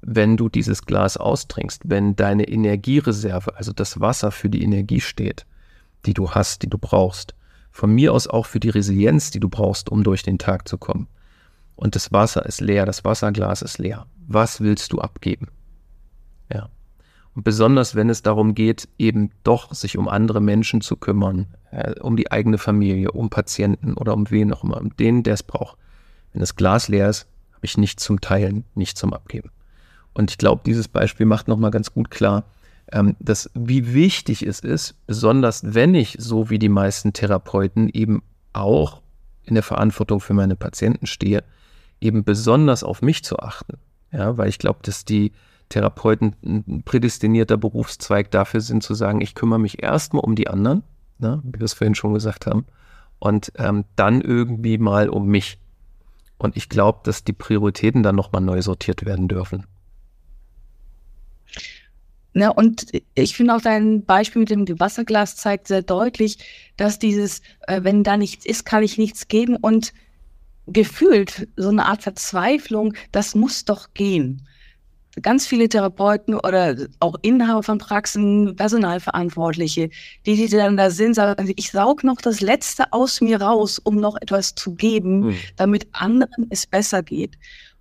wenn 0.00 0.36
du 0.36 0.48
dieses 0.48 0.84
Glas 0.84 1.16
austrinkst, 1.16 1.82
wenn 1.84 2.16
deine 2.16 2.48
Energiereserve, 2.48 3.56
also 3.56 3.72
das 3.72 4.00
Wasser 4.00 4.32
für 4.32 4.48
die 4.48 4.62
Energie 4.62 5.00
steht, 5.00 5.46
die 6.06 6.14
du 6.14 6.32
hast, 6.32 6.62
die 6.62 6.68
du 6.68 6.78
brauchst, 6.78 7.34
von 7.70 7.94
mir 7.94 8.12
aus 8.12 8.26
auch 8.26 8.46
für 8.46 8.60
die 8.60 8.70
Resilienz, 8.70 9.30
die 9.30 9.40
du 9.40 9.48
brauchst, 9.48 9.90
um 9.90 10.02
durch 10.02 10.22
den 10.22 10.38
Tag 10.38 10.68
zu 10.68 10.76
kommen. 10.76 11.06
Und 11.76 11.94
das 11.94 12.12
Wasser 12.12 12.46
ist 12.46 12.60
leer, 12.60 12.86
das 12.86 13.04
Wasserglas 13.04 13.62
ist 13.62 13.78
leer. 13.78 14.06
Was 14.26 14.60
willst 14.60 14.92
du 14.92 15.00
abgeben? 15.00 15.48
Ja. 16.52 16.68
Und 17.34 17.44
besonders 17.44 17.94
wenn 17.94 18.10
es 18.10 18.22
darum 18.22 18.54
geht, 18.54 18.88
eben 18.98 19.30
doch 19.42 19.72
sich 19.74 19.96
um 19.96 20.08
andere 20.08 20.40
Menschen 20.40 20.80
zu 20.80 20.96
kümmern, 20.96 21.46
äh, 21.70 21.98
um 22.00 22.16
die 22.16 22.30
eigene 22.30 22.58
Familie, 22.58 23.10
um 23.10 23.30
Patienten 23.30 23.94
oder 23.94 24.14
um 24.14 24.30
wen 24.30 24.52
auch 24.52 24.64
immer, 24.64 24.78
um 24.80 24.94
den, 24.96 25.22
der 25.22 25.34
es 25.34 25.42
braucht. 25.42 25.78
Wenn 26.32 26.40
das 26.40 26.56
Glas 26.56 26.88
leer 26.88 27.08
ist, 27.08 27.26
habe 27.54 27.64
ich 27.64 27.78
nichts 27.78 28.04
zum 28.04 28.20
Teilen, 28.20 28.64
nichts 28.74 29.00
zum 29.00 29.12
Abgeben. 29.14 29.50
Und 30.14 30.30
ich 30.30 30.38
glaube, 30.38 30.62
dieses 30.66 30.88
Beispiel 30.88 31.26
macht 31.26 31.48
nochmal 31.48 31.70
ganz 31.70 31.92
gut 31.92 32.10
klar, 32.10 32.44
ähm, 32.92 33.16
dass 33.18 33.50
wie 33.54 33.94
wichtig 33.94 34.42
es 34.42 34.60
ist, 34.60 34.94
besonders 35.06 35.74
wenn 35.74 35.94
ich, 35.94 36.16
so 36.18 36.50
wie 36.50 36.58
die 36.58 36.68
meisten 36.68 37.12
Therapeuten, 37.12 37.88
eben 37.88 38.22
auch 38.52 39.00
in 39.44 39.54
der 39.54 39.62
Verantwortung 39.62 40.20
für 40.20 40.34
meine 40.34 40.56
Patienten 40.56 41.06
stehe, 41.06 41.42
eben 42.02 42.24
besonders 42.24 42.82
auf 42.84 43.02
mich 43.02 43.24
zu 43.24 43.38
achten. 43.38 43.78
Ja, 44.12 44.36
weil 44.36 44.48
ich 44.48 44.58
glaube, 44.58 44.80
dass 44.82 45.04
die 45.04 45.32
Therapeuten 45.68 46.36
ein 46.44 46.82
prädestinierter 46.84 47.56
Berufszweig 47.56 48.30
dafür 48.30 48.60
sind, 48.60 48.82
zu 48.82 48.94
sagen, 48.94 49.20
ich 49.20 49.34
kümmere 49.34 49.58
mich 49.58 49.82
erstmal 49.82 50.22
um 50.22 50.34
die 50.34 50.48
anderen, 50.48 50.82
ne, 51.18 51.40
wie 51.44 51.60
wir 51.60 51.64
es 51.64 51.72
vorhin 51.72 51.94
schon 51.94 52.12
gesagt 52.12 52.46
haben, 52.46 52.66
und 53.18 53.52
ähm, 53.56 53.84
dann 53.96 54.20
irgendwie 54.20 54.76
mal 54.76 55.08
um 55.08 55.28
mich. 55.28 55.58
Und 56.36 56.56
ich 56.56 56.68
glaube, 56.68 57.00
dass 57.04 57.24
die 57.24 57.32
Prioritäten 57.32 58.02
dann 58.02 58.16
nochmal 58.16 58.42
neu 58.42 58.60
sortiert 58.60 59.06
werden 59.06 59.28
dürfen. 59.28 59.64
Na, 62.34 62.48
und 62.48 62.86
ich 63.14 63.36
finde 63.36 63.54
auch 63.54 63.60
dein 63.60 64.04
Beispiel 64.04 64.40
mit 64.40 64.50
dem 64.50 64.80
Wasserglas 64.80 65.36
zeigt 65.36 65.68
sehr 65.68 65.82
deutlich, 65.82 66.38
dass 66.76 66.98
dieses, 66.98 67.42
äh, 67.66 67.84
wenn 67.84 68.04
da 68.04 68.16
nichts 68.16 68.46
ist, 68.46 68.64
kann 68.64 68.82
ich 68.82 68.98
nichts 68.98 69.28
geben 69.28 69.56
und 69.56 69.92
gefühlt 70.66 71.48
so 71.56 71.68
eine 71.68 71.86
Art 71.86 72.02
Verzweiflung, 72.02 72.94
das 73.10 73.34
muss 73.34 73.64
doch 73.64 73.94
gehen 73.94 74.46
ganz 75.20 75.46
viele 75.46 75.68
Therapeuten 75.68 76.34
oder 76.34 76.76
auch 77.00 77.16
Inhaber 77.22 77.62
von 77.62 77.78
Praxen, 77.78 78.56
Personalverantwortliche, 78.56 79.90
die, 80.24 80.36
die 80.36 80.48
dann 80.48 80.76
da 80.76 80.90
sind, 80.90 81.14
sagen, 81.14 81.52
ich 81.56 81.70
saug 81.70 82.02
noch 82.04 82.20
das 82.20 82.40
Letzte 82.40 82.92
aus 82.92 83.20
mir 83.20 83.40
raus, 83.42 83.78
um 83.78 83.96
noch 83.96 84.16
etwas 84.20 84.54
zu 84.54 84.74
geben, 84.74 85.20
mhm. 85.20 85.36
damit 85.56 85.88
anderen 85.92 86.46
es 86.48 86.66
besser 86.66 87.02
geht, 87.02 87.36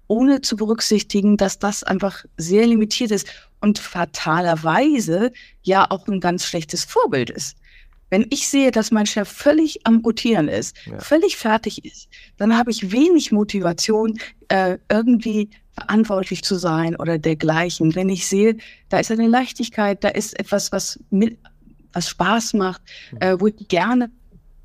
ohne 0.07 0.41
zu 0.41 0.57
berücksichtigen, 0.57 1.37
dass 1.37 1.57
das 1.57 1.83
einfach 1.83 2.25
sehr 2.35 2.67
limitiert 2.67 3.11
ist 3.11 3.27
und 3.61 3.79
fatalerweise 3.79 5.31
ja 5.63 5.89
auch 5.89 6.07
ein 6.07 6.19
ganz 6.19 6.45
schlechtes 6.45 6.83
Vorbild 6.83 7.29
ist. 7.29 7.55
Wenn 8.11 8.27
ich 8.29 8.49
sehe, 8.49 8.71
dass 8.71 8.91
mein 8.91 9.05
Chef 9.05 9.27
völlig 9.27 9.87
am 9.87 10.01
Rotieren 10.01 10.49
ist, 10.49 10.75
ja. 10.85 10.99
völlig 10.99 11.37
fertig 11.37 11.85
ist, 11.85 12.09
dann 12.37 12.55
habe 12.55 12.69
ich 12.69 12.91
wenig 12.91 13.31
Motivation, 13.31 14.19
äh, 14.49 14.77
irgendwie 14.89 15.49
verantwortlich 15.73 16.43
zu 16.43 16.55
sein 16.55 16.97
oder 16.97 17.17
dergleichen. 17.17 17.95
Wenn 17.95 18.09
ich 18.09 18.27
sehe, 18.27 18.57
da 18.89 18.99
ist 18.99 19.11
eine 19.11 19.27
Leichtigkeit, 19.27 20.03
da 20.03 20.09
ist 20.09 20.37
etwas, 20.37 20.73
was 20.73 20.99
mit, 21.09 21.39
was 21.93 22.09
Spaß 22.09 22.53
macht, 22.53 22.81
äh, 23.21 23.37
wo 23.39 23.47
ich 23.47 23.67
gerne, 23.69 24.11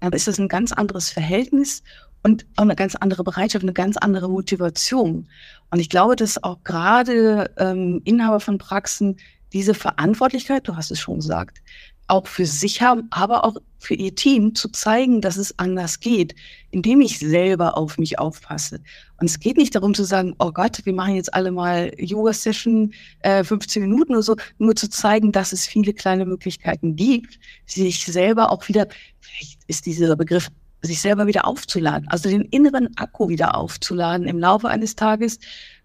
dann 0.00 0.12
ist 0.12 0.26
das 0.26 0.38
ein 0.38 0.49
ganz 0.49 0.73
anderes 0.73 1.11
Verhältnis 1.11 1.85
und 2.25 2.45
auch 2.57 2.65
eine 2.65 2.75
ganz 2.75 2.97
andere 2.97 3.23
Bereitschaft, 3.23 3.62
eine 3.62 3.73
ganz 3.73 3.97
andere 3.97 4.29
Motivation. 4.29 5.29
Und 5.71 5.79
ich 5.79 5.88
glaube, 5.88 6.17
dass 6.17 6.43
auch 6.43 6.59
gerade 6.65 7.49
ähm, 7.59 8.03
Inhaber 8.05 8.41
von 8.41 8.59
Praxen 8.59 9.19
diese 9.53 9.75
Verantwortlichkeit, 9.75 10.67
du 10.67 10.75
hast 10.75 10.91
es 10.91 10.99
schon 10.99 11.17
gesagt, 11.17 11.59
auch 12.08 12.26
für 12.26 12.46
sich 12.46 12.82
haben, 12.82 13.08
aber 13.10 13.44
auch 13.44 13.56
für 13.78 13.94
ihr 13.94 14.14
Team 14.14 14.54
zu 14.54 14.68
zeigen, 14.68 15.20
dass 15.20 15.36
es 15.36 15.58
anders 15.58 16.00
geht, 16.00 16.34
indem 16.70 17.00
ich 17.00 17.18
selber 17.18 17.76
auf 17.76 17.98
mich 17.98 18.18
aufpasse. 18.18 18.80
Und 19.18 19.26
es 19.26 19.38
geht 19.38 19.56
nicht 19.56 19.75
darum 19.75 19.94
zu 19.94 20.04
sagen, 20.04 20.34
oh 20.38 20.50
Gott, 20.50 20.80
wir 20.84 20.92
machen 20.92 21.14
jetzt 21.14 21.32
alle 21.34 21.50
mal 21.50 21.92
Yoga-Session, 21.98 22.92
äh, 23.20 23.44
15 23.44 23.82
Minuten 23.82 24.12
oder 24.12 24.22
so, 24.22 24.36
nur 24.58 24.75
zu 24.75 24.88
zeigen, 24.88 25.32
dass 25.32 25.52
es 25.52 25.66
viele 25.66 25.92
kleine 25.94 26.26
Möglichkeiten 26.26 26.96
gibt, 26.96 27.38
sich 27.66 28.04
selber 28.04 28.50
auch 28.50 28.66
wieder, 28.68 28.88
vielleicht 29.20 29.60
ist 29.66 29.86
dieser 29.86 30.16
Begriff, 30.16 30.48
sich 30.82 31.00
selber 31.00 31.26
wieder 31.26 31.46
aufzuladen, 31.46 32.08
also 32.08 32.28
den 32.28 32.42
inneren 32.42 32.96
Akku 32.96 33.28
wieder 33.28 33.56
aufzuladen 33.56 34.26
im 34.28 34.38
Laufe 34.38 34.68
eines 34.68 34.94
Tages, 34.94 35.38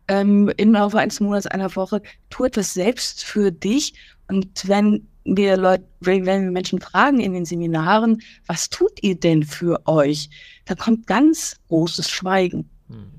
ähm, 0.07 0.51
im 0.57 0.73
Laufe 0.73 0.99
eines 0.99 1.19
Monats, 1.19 1.47
einer 1.47 1.75
Woche. 1.75 2.01
Tu 2.29 2.45
etwas 2.45 2.73
selbst 2.73 3.23
für 3.23 3.51
dich. 3.51 3.93
Und 4.27 4.67
wenn 4.67 5.07
wir 5.23 5.57
Leute, 5.57 5.85
wenn 5.99 6.25
wir 6.25 6.39
Menschen 6.39 6.81
fragen 6.81 7.19
in 7.19 7.33
den 7.33 7.45
Seminaren, 7.45 8.21
was 8.47 8.69
tut 8.69 9.01
ihr 9.01 9.15
denn 9.15 9.43
für 9.43 9.81
euch? 9.85 10.29
Da 10.65 10.75
kommt 10.75 11.07
ganz 11.07 11.57
großes 11.67 12.09
Schweigen. 12.09 12.69
Hm. 12.87 13.11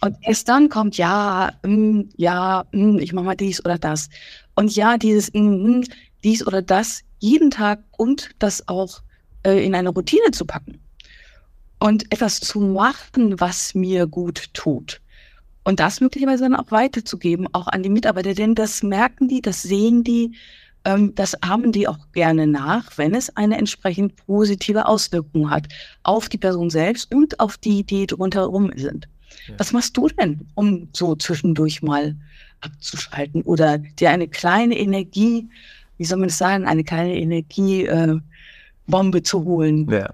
Und 0.00 0.16
erst 0.22 0.48
dann 0.48 0.68
kommt, 0.68 0.96
ja, 0.96 1.52
mm, 1.64 2.02
ja, 2.16 2.64
mm, 2.72 2.98
ich 2.98 3.12
mache 3.12 3.24
mal 3.24 3.36
dies 3.36 3.64
oder 3.64 3.78
das. 3.78 4.08
Und 4.54 4.74
ja, 4.74 4.98
dieses 4.98 5.32
mm, 5.32 5.82
dies 6.22 6.46
oder 6.46 6.62
das 6.62 7.02
jeden 7.20 7.50
Tag 7.50 7.82
und 7.96 8.30
das 8.38 8.68
auch 8.68 9.02
äh, 9.44 9.64
in 9.64 9.74
eine 9.74 9.90
Routine 9.90 10.30
zu 10.32 10.44
packen. 10.44 10.80
Und 11.78 12.10
etwas 12.12 12.40
zu 12.40 12.60
machen, 12.60 13.40
was 13.40 13.74
mir 13.74 14.06
gut 14.06 14.52
tut. 14.54 15.00
Und 15.64 15.80
das 15.80 16.00
möglicherweise 16.00 16.44
dann 16.44 16.56
auch 16.56 16.70
weiterzugeben, 16.70 17.48
auch 17.52 17.66
an 17.68 17.82
die 17.82 17.88
Mitarbeiter. 17.88 18.34
Denn 18.34 18.54
das 18.54 18.82
merken 18.82 19.28
die, 19.28 19.40
das 19.40 19.62
sehen 19.62 20.04
die, 20.04 20.36
das 20.84 21.34
ahmen 21.42 21.72
die 21.72 21.88
auch 21.88 22.12
gerne 22.12 22.46
nach, 22.46 22.84
wenn 22.96 23.14
es 23.14 23.34
eine 23.36 23.56
entsprechend 23.56 24.16
positive 24.26 24.86
Auswirkung 24.86 25.50
hat 25.50 25.66
auf 26.02 26.28
die 26.28 26.36
Person 26.36 26.68
selbst 26.68 27.12
und 27.14 27.40
auf 27.40 27.56
die, 27.56 27.84
die 27.84 28.06
rundherum 28.12 28.70
sind. 28.76 29.08
Ja. 29.48 29.54
Was 29.58 29.72
machst 29.72 29.96
du 29.96 30.08
denn, 30.08 30.46
um 30.54 30.88
so 30.92 31.16
zwischendurch 31.16 31.82
mal 31.82 32.14
abzuschalten 32.60 33.42
oder 33.42 33.78
dir 33.78 34.10
eine 34.10 34.28
kleine 34.28 34.78
Energie, 34.78 35.48
wie 35.96 36.04
soll 36.04 36.18
man 36.18 36.28
es 36.28 36.38
sagen, 36.38 36.66
eine 36.66 36.84
kleine 36.84 37.16
Energiebombe 37.16 39.18
äh, 39.18 39.22
zu 39.22 39.44
holen? 39.44 39.90
Ja, 39.90 40.12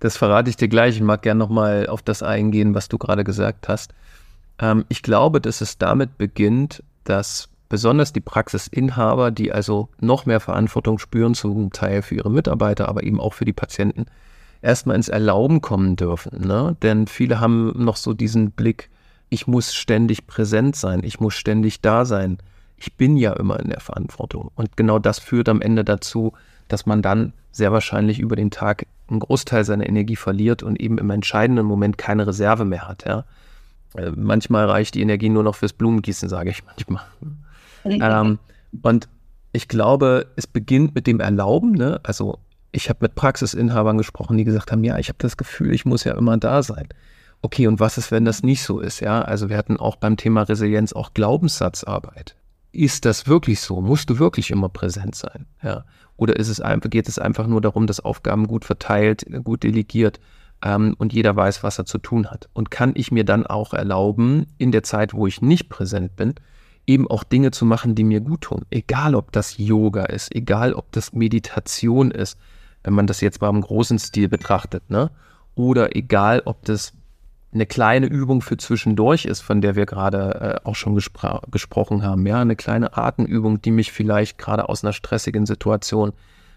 das 0.00 0.16
verrate 0.16 0.48
ich 0.48 0.56
dir 0.56 0.68
gleich. 0.68 0.96
Ich 0.96 1.02
mag 1.02 1.22
gerne 1.22 1.38
nochmal 1.38 1.86
auf 1.86 2.02
das 2.02 2.22
eingehen, 2.22 2.74
was 2.74 2.88
du 2.88 2.98
gerade 2.98 3.24
gesagt 3.24 3.68
hast. 3.68 3.92
Ähm, 4.58 4.84
ich 4.88 5.02
glaube, 5.02 5.40
dass 5.40 5.60
es 5.60 5.76
damit 5.76 6.16
beginnt, 6.18 6.82
dass 7.04 7.48
besonders 7.68 8.12
die 8.12 8.20
Praxisinhaber, 8.20 9.30
die 9.30 9.52
also 9.52 9.88
noch 10.00 10.26
mehr 10.26 10.40
Verantwortung 10.40 10.98
spüren, 10.98 11.34
zum 11.34 11.72
Teil 11.72 12.02
für 12.02 12.14
ihre 12.14 12.30
Mitarbeiter, 12.30 12.88
aber 12.88 13.02
eben 13.02 13.20
auch 13.20 13.34
für 13.34 13.44
die 13.44 13.52
Patienten, 13.52 14.06
erstmal 14.62 14.96
ins 14.96 15.08
Erlauben 15.08 15.60
kommen 15.60 15.96
dürfen. 15.96 16.46
Ne? 16.46 16.76
Denn 16.82 17.06
viele 17.06 17.40
haben 17.40 17.72
noch 17.76 17.96
so 17.96 18.14
diesen 18.14 18.50
Blick, 18.52 18.90
ich 19.28 19.46
muss 19.46 19.74
ständig 19.74 20.26
präsent 20.26 20.76
sein, 20.76 21.02
ich 21.04 21.20
muss 21.20 21.34
ständig 21.34 21.80
da 21.80 22.04
sein. 22.04 22.38
Ich 22.76 22.94
bin 22.94 23.16
ja 23.16 23.32
immer 23.32 23.58
in 23.60 23.70
der 23.70 23.80
Verantwortung. 23.80 24.50
Und 24.54 24.76
genau 24.76 24.98
das 24.98 25.18
führt 25.18 25.48
am 25.48 25.60
Ende 25.60 25.84
dazu, 25.84 26.32
dass 26.68 26.86
man 26.86 27.02
dann 27.02 27.32
sehr 27.50 27.72
wahrscheinlich 27.72 28.20
über 28.20 28.36
den 28.36 28.50
Tag 28.50 28.86
einen 29.08 29.20
Großteil 29.20 29.64
seiner 29.64 29.88
Energie 29.88 30.16
verliert 30.16 30.62
und 30.62 30.80
eben 30.80 30.98
im 30.98 31.10
entscheidenden 31.10 31.66
Moment 31.66 31.98
keine 31.98 32.26
Reserve 32.26 32.64
mehr 32.64 32.86
hat. 32.86 33.04
Ja? 33.06 33.24
Äh, 33.96 34.12
manchmal 34.14 34.66
reicht 34.66 34.94
die 34.94 35.02
Energie 35.02 35.28
nur 35.28 35.42
noch 35.42 35.56
fürs 35.56 35.72
Blumengießen, 35.72 36.28
sage 36.28 36.50
ich 36.50 36.62
manchmal. 36.64 37.02
Ähm, 37.84 38.38
und 38.82 39.08
ich 39.52 39.68
glaube, 39.68 40.26
es 40.36 40.46
beginnt 40.46 40.94
mit 40.94 41.06
dem 41.06 41.20
Erlauben. 41.20 41.72
Ne? 41.72 42.00
Also 42.02 42.38
ich 42.72 42.88
habe 42.88 43.00
mit 43.02 43.14
Praxisinhabern 43.14 43.98
gesprochen, 43.98 44.36
die 44.36 44.44
gesagt 44.44 44.72
haben, 44.72 44.84
ja, 44.84 44.98
ich 44.98 45.08
habe 45.08 45.18
das 45.18 45.36
Gefühl, 45.36 45.74
ich 45.74 45.84
muss 45.84 46.04
ja 46.04 46.14
immer 46.14 46.36
da 46.36 46.62
sein. 46.62 46.88
Okay, 47.40 47.66
und 47.66 47.80
was 47.80 47.98
ist, 47.98 48.10
wenn 48.10 48.24
das 48.24 48.42
nicht 48.42 48.62
so 48.62 48.80
ist? 48.80 49.00
Ja, 49.00 49.22
also 49.22 49.48
wir 49.48 49.56
hatten 49.56 49.76
auch 49.76 49.96
beim 49.96 50.16
Thema 50.16 50.42
Resilienz 50.42 50.92
auch 50.92 51.14
Glaubenssatzarbeit. 51.14 52.36
Ist 52.72 53.04
das 53.04 53.26
wirklich 53.26 53.60
so? 53.60 53.80
Musst 53.80 54.10
du 54.10 54.18
wirklich 54.18 54.50
immer 54.50 54.68
präsent 54.68 55.14
sein? 55.14 55.46
Ja. 55.62 55.84
Oder 56.16 56.36
ist 56.36 56.48
es 56.48 56.60
einfach, 56.60 56.90
geht 56.90 57.08
es 57.08 57.18
einfach 57.18 57.46
nur 57.46 57.60
darum, 57.60 57.86
dass 57.86 58.00
Aufgaben 58.00 58.48
gut 58.48 58.64
verteilt, 58.64 59.24
gut 59.44 59.62
delegiert 59.62 60.18
ähm, 60.62 60.94
und 60.98 61.12
jeder 61.12 61.36
weiß, 61.36 61.62
was 61.62 61.78
er 61.78 61.86
zu 61.86 61.98
tun 61.98 62.28
hat? 62.30 62.48
Und 62.52 62.72
kann 62.72 62.92
ich 62.96 63.12
mir 63.12 63.24
dann 63.24 63.46
auch 63.46 63.72
erlauben, 63.72 64.46
in 64.58 64.72
der 64.72 64.82
Zeit, 64.82 65.14
wo 65.14 65.28
ich 65.28 65.40
nicht 65.40 65.68
präsent 65.68 66.16
bin, 66.16 66.34
eben 66.88 67.08
auch 67.08 67.22
Dinge 67.22 67.50
zu 67.50 67.64
machen, 67.64 67.94
die 67.94 68.04
mir 68.04 68.20
gut 68.20 68.40
tun? 68.42 68.64
Egal, 68.70 69.14
ob 69.14 69.30
das 69.32 69.58
Yoga 69.58 70.04
ist, 70.04 70.34
egal, 70.34 70.72
ob 70.72 70.90
das 70.92 71.12
Meditation 71.12 72.10
ist, 72.10 72.38
wenn 72.82 72.94
man 72.94 73.06
das 73.06 73.20
jetzt 73.20 73.40
mal 73.40 73.50
im 73.50 73.60
großen 73.60 73.98
Stil 73.98 74.28
betrachtet, 74.28 74.88
ne? 74.90 75.10
Oder 75.54 75.94
egal, 75.96 76.42
ob 76.44 76.64
das 76.64 76.92
eine 77.52 77.66
kleine 77.66 78.06
Übung 78.06 78.40
für 78.42 78.56
zwischendurch 78.56 79.24
ist, 79.24 79.40
von 79.40 79.60
der 79.60 79.74
wir 79.74 79.86
gerade 79.86 80.60
äh, 80.62 80.68
auch 80.68 80.76
schon 80.76 80.94
gespr 80.94 81.40
gesprochen 81.50 82.02
haben. 82.02 82.26
Ja, 82.26 82.40
eine 82.40 82.56
kleine 82.56 82.96
Atemübung, 82.96 83.60
die 83.60 83.70
mich 83.70 83.90
vielleicht 83.92 84.38
gerade 84.38 84.68
aus 84.68 84.84
einer 84.84 84.92
stressigen 84.92 85.46
Situation 85.46 86.12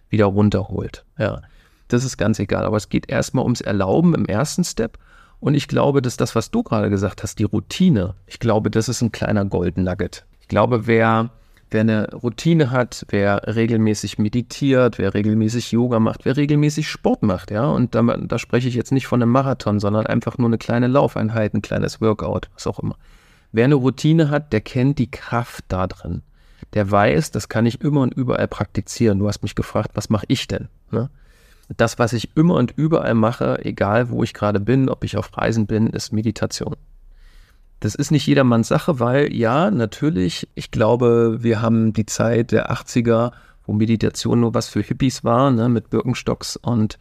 wieder 0.10 0.26
runterholt. 0.26 1.06
Ja, 1.18 1.42
das 1.88 2.04
ist 2.04 2.18
ganz 2.18 2.40
egal. 2.40 2.66
Aber 2.66 2.78
es 2.78 2.90
geht 2.90 3.10
erstmal 3.10 3.44
ums 3.44 3.62
Erlauben 3.62 4.14
im 4.14 4.26
ersten 4.26 4.64
Step. 4.64 4.98
Und 5.42 5.56
ich 5.56 5.68
glaube, 5.68 6.02
dass 6.02 6.16
das, 6.16 6.36
was 6.36 6.52
du 6.52 6.64
gerade 6.64 6.90
gesagt 6.90 7.24
hast, 7.24 7.40
die 7.40 7.44
Routine, 7.44 8.14
ich 8.28 8.40
glaube, 8.40 8.72
das 8.72 8.88
ist 8.88 9.02
ein 9.02 9.12
kleiner 9.12 9.44
Golden 9.44 9.84
Nugget. 9.84 10.24
Ich 10.40 10.48
glaube, 10.48 10.88
wer 10.88 11.32
wer 11.72 11.82
eine 11.82 12.10
Routine 12.12 12.70
hat, 12.70 13.06
wer 13.10 13.56
regelmäßig 13.56 14.20
meditiert, 14.20 14.98
wer 14.98 15.14
regelmäßig 15.14 15.72
Yoga 15.72 16.00
macht, 16.00 16.26
wer 16.26 16.38
regelmäßig 16.38 16.90
Sport 16.90 17.24
macht, 17.24 17.50
ja, 17.50 17.66
und 17.66 17.96
da, 17.96 18.02
da 18.02 18.38
spreche 18.38 18.68
ich 18.68 18.76
jetzt 18.76 18.92
nicht 18.92 19.08
von 19.08 19.22
einem 19.22 19.32
Marathon, 19.32 19.80
sondern 19.80 20.06
einfach 20.06 20.38
nur 20.38 20.50
eine 20.50 20.58
kleine 20.58 20.88
Laufeinheit, 20.88 21.54
ein 21.54 21.62
kleines 21.62 22.02
Workout, 22.02 22.50
was 22.54 22.68
auch 22.68 22.80
immer. 22.80 22.98
Wer 23.54 23.66
eine 23.66 23.76
Routine 23.76 24.30
hat, 24.30 24.54
der 24.54 24.62
kennt 24.62 25.00
die 25.00 25.10
Kraft 25.10 25.66
da 25.70 25.88
drin. 25.88 26.22
Der 26.74 26.90
weiß, 26.90 27.32
das 27.32 27.50
kann 27.50 27.66
ich 27.66 27.82
immer 27.82 28.02
und 28.02 28.14
überall 28.14 28.48
praktizieren. 28.48 29.20
Du 29.20 29.28
hast 29.28 29.42
mich 29.42 29.56
gefragt, 29.56 29.92
was 29.94 30.10
mache 30.10 30.26
ich 30.30 30.48
denn? 30.48 30.68
Ne? 30.90 31.10
Das, 31.78 32.00
was 32.00 32.14
ich 32.14 32.36
immer 32.36 32.56
und 32.56 32.72
überall 32.76 33.14
mache, 33.14 33.64
egal 33.64 34.10
wo 34.10 34.24
ich 34.24 34.34
gerade 34.34 34.60
bin, 34.60 34.90
ob 34.90 35.04
ich 35.04 35.18
auf 35.18 35.36
Reisen 35.38 35.68
bin, 35.68 35.88
ist 35.88 36.12
Meditation. 36.12 36.76
Das 37.80 37.96
ist 37.96 38.12
nicht 38.12 38.28
jedermanns 38.28 38.68
Sache, 38.68 39.00
weil 39.00 39.34
ja, 39.34 39.72
natürlich, 39.72 40.48
ich 40.54 40.70
glaube, 40.70 41.38
wir 41.42 41.62
haben 41.62 41.94
die 41.94 42.06
Zeit 42.06 42.52
der 42.52 42.72
80er, 42.72 43.32
wo 43.66 43.74
Meditation 43.74 44.40
nur 44.40 44.54
was 44.54 44.70
für 44.70 44.82
Hippies 44.82 45.24
war, 45.24 45.50
ne, 45.50 45.70
mit 45.70 45.90
Birkenstocks 45.90 46.58
und 46.58 47.00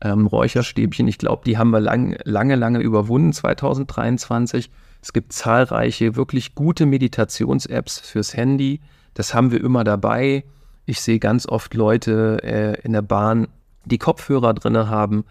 ähm, 0.00 0.26
Räucherstäbchen. 0.26 1.06
Ich 1.06 1.18
glaube, 1.18 1.42
die 1.44 1.58
haben 1.58 1.70
wir 1.70 1.80
lang, 1.80 2.16
lange, 2.24 2.56
lange 2.56 2.80
überwunden, 2.80 3.32
2023. 3.32 4.70
Es 5.02 5.12
gibt 5.12 5.32
zahlreiche, 5.32 6.16
wirklich 6.16 6.54
gute 6.54 6.86
Meditations-Apps 6.86 7.98
fürs 8.00 8.34
Handy. 8.34 8.80
Das 9.14 9.34
haben 9.34 9.50
wir 9.50 9.62
immer 9.62 9.84
dabei. 9.84 10.44
Ich 10.86 11.00
sehe 11.00 11.18
ganz 11.18 11.46
oft 11.46 11.74
Leute 11.74 12.38
äh, 12.42 12.80
in 12.82 12.92
der 12.92 13.02
Bahn, 13.02 13.48
die 13.84 13.98
Kopfhörer 13.98 14.54
drin 14.54 14.76
haben 14.88 15.24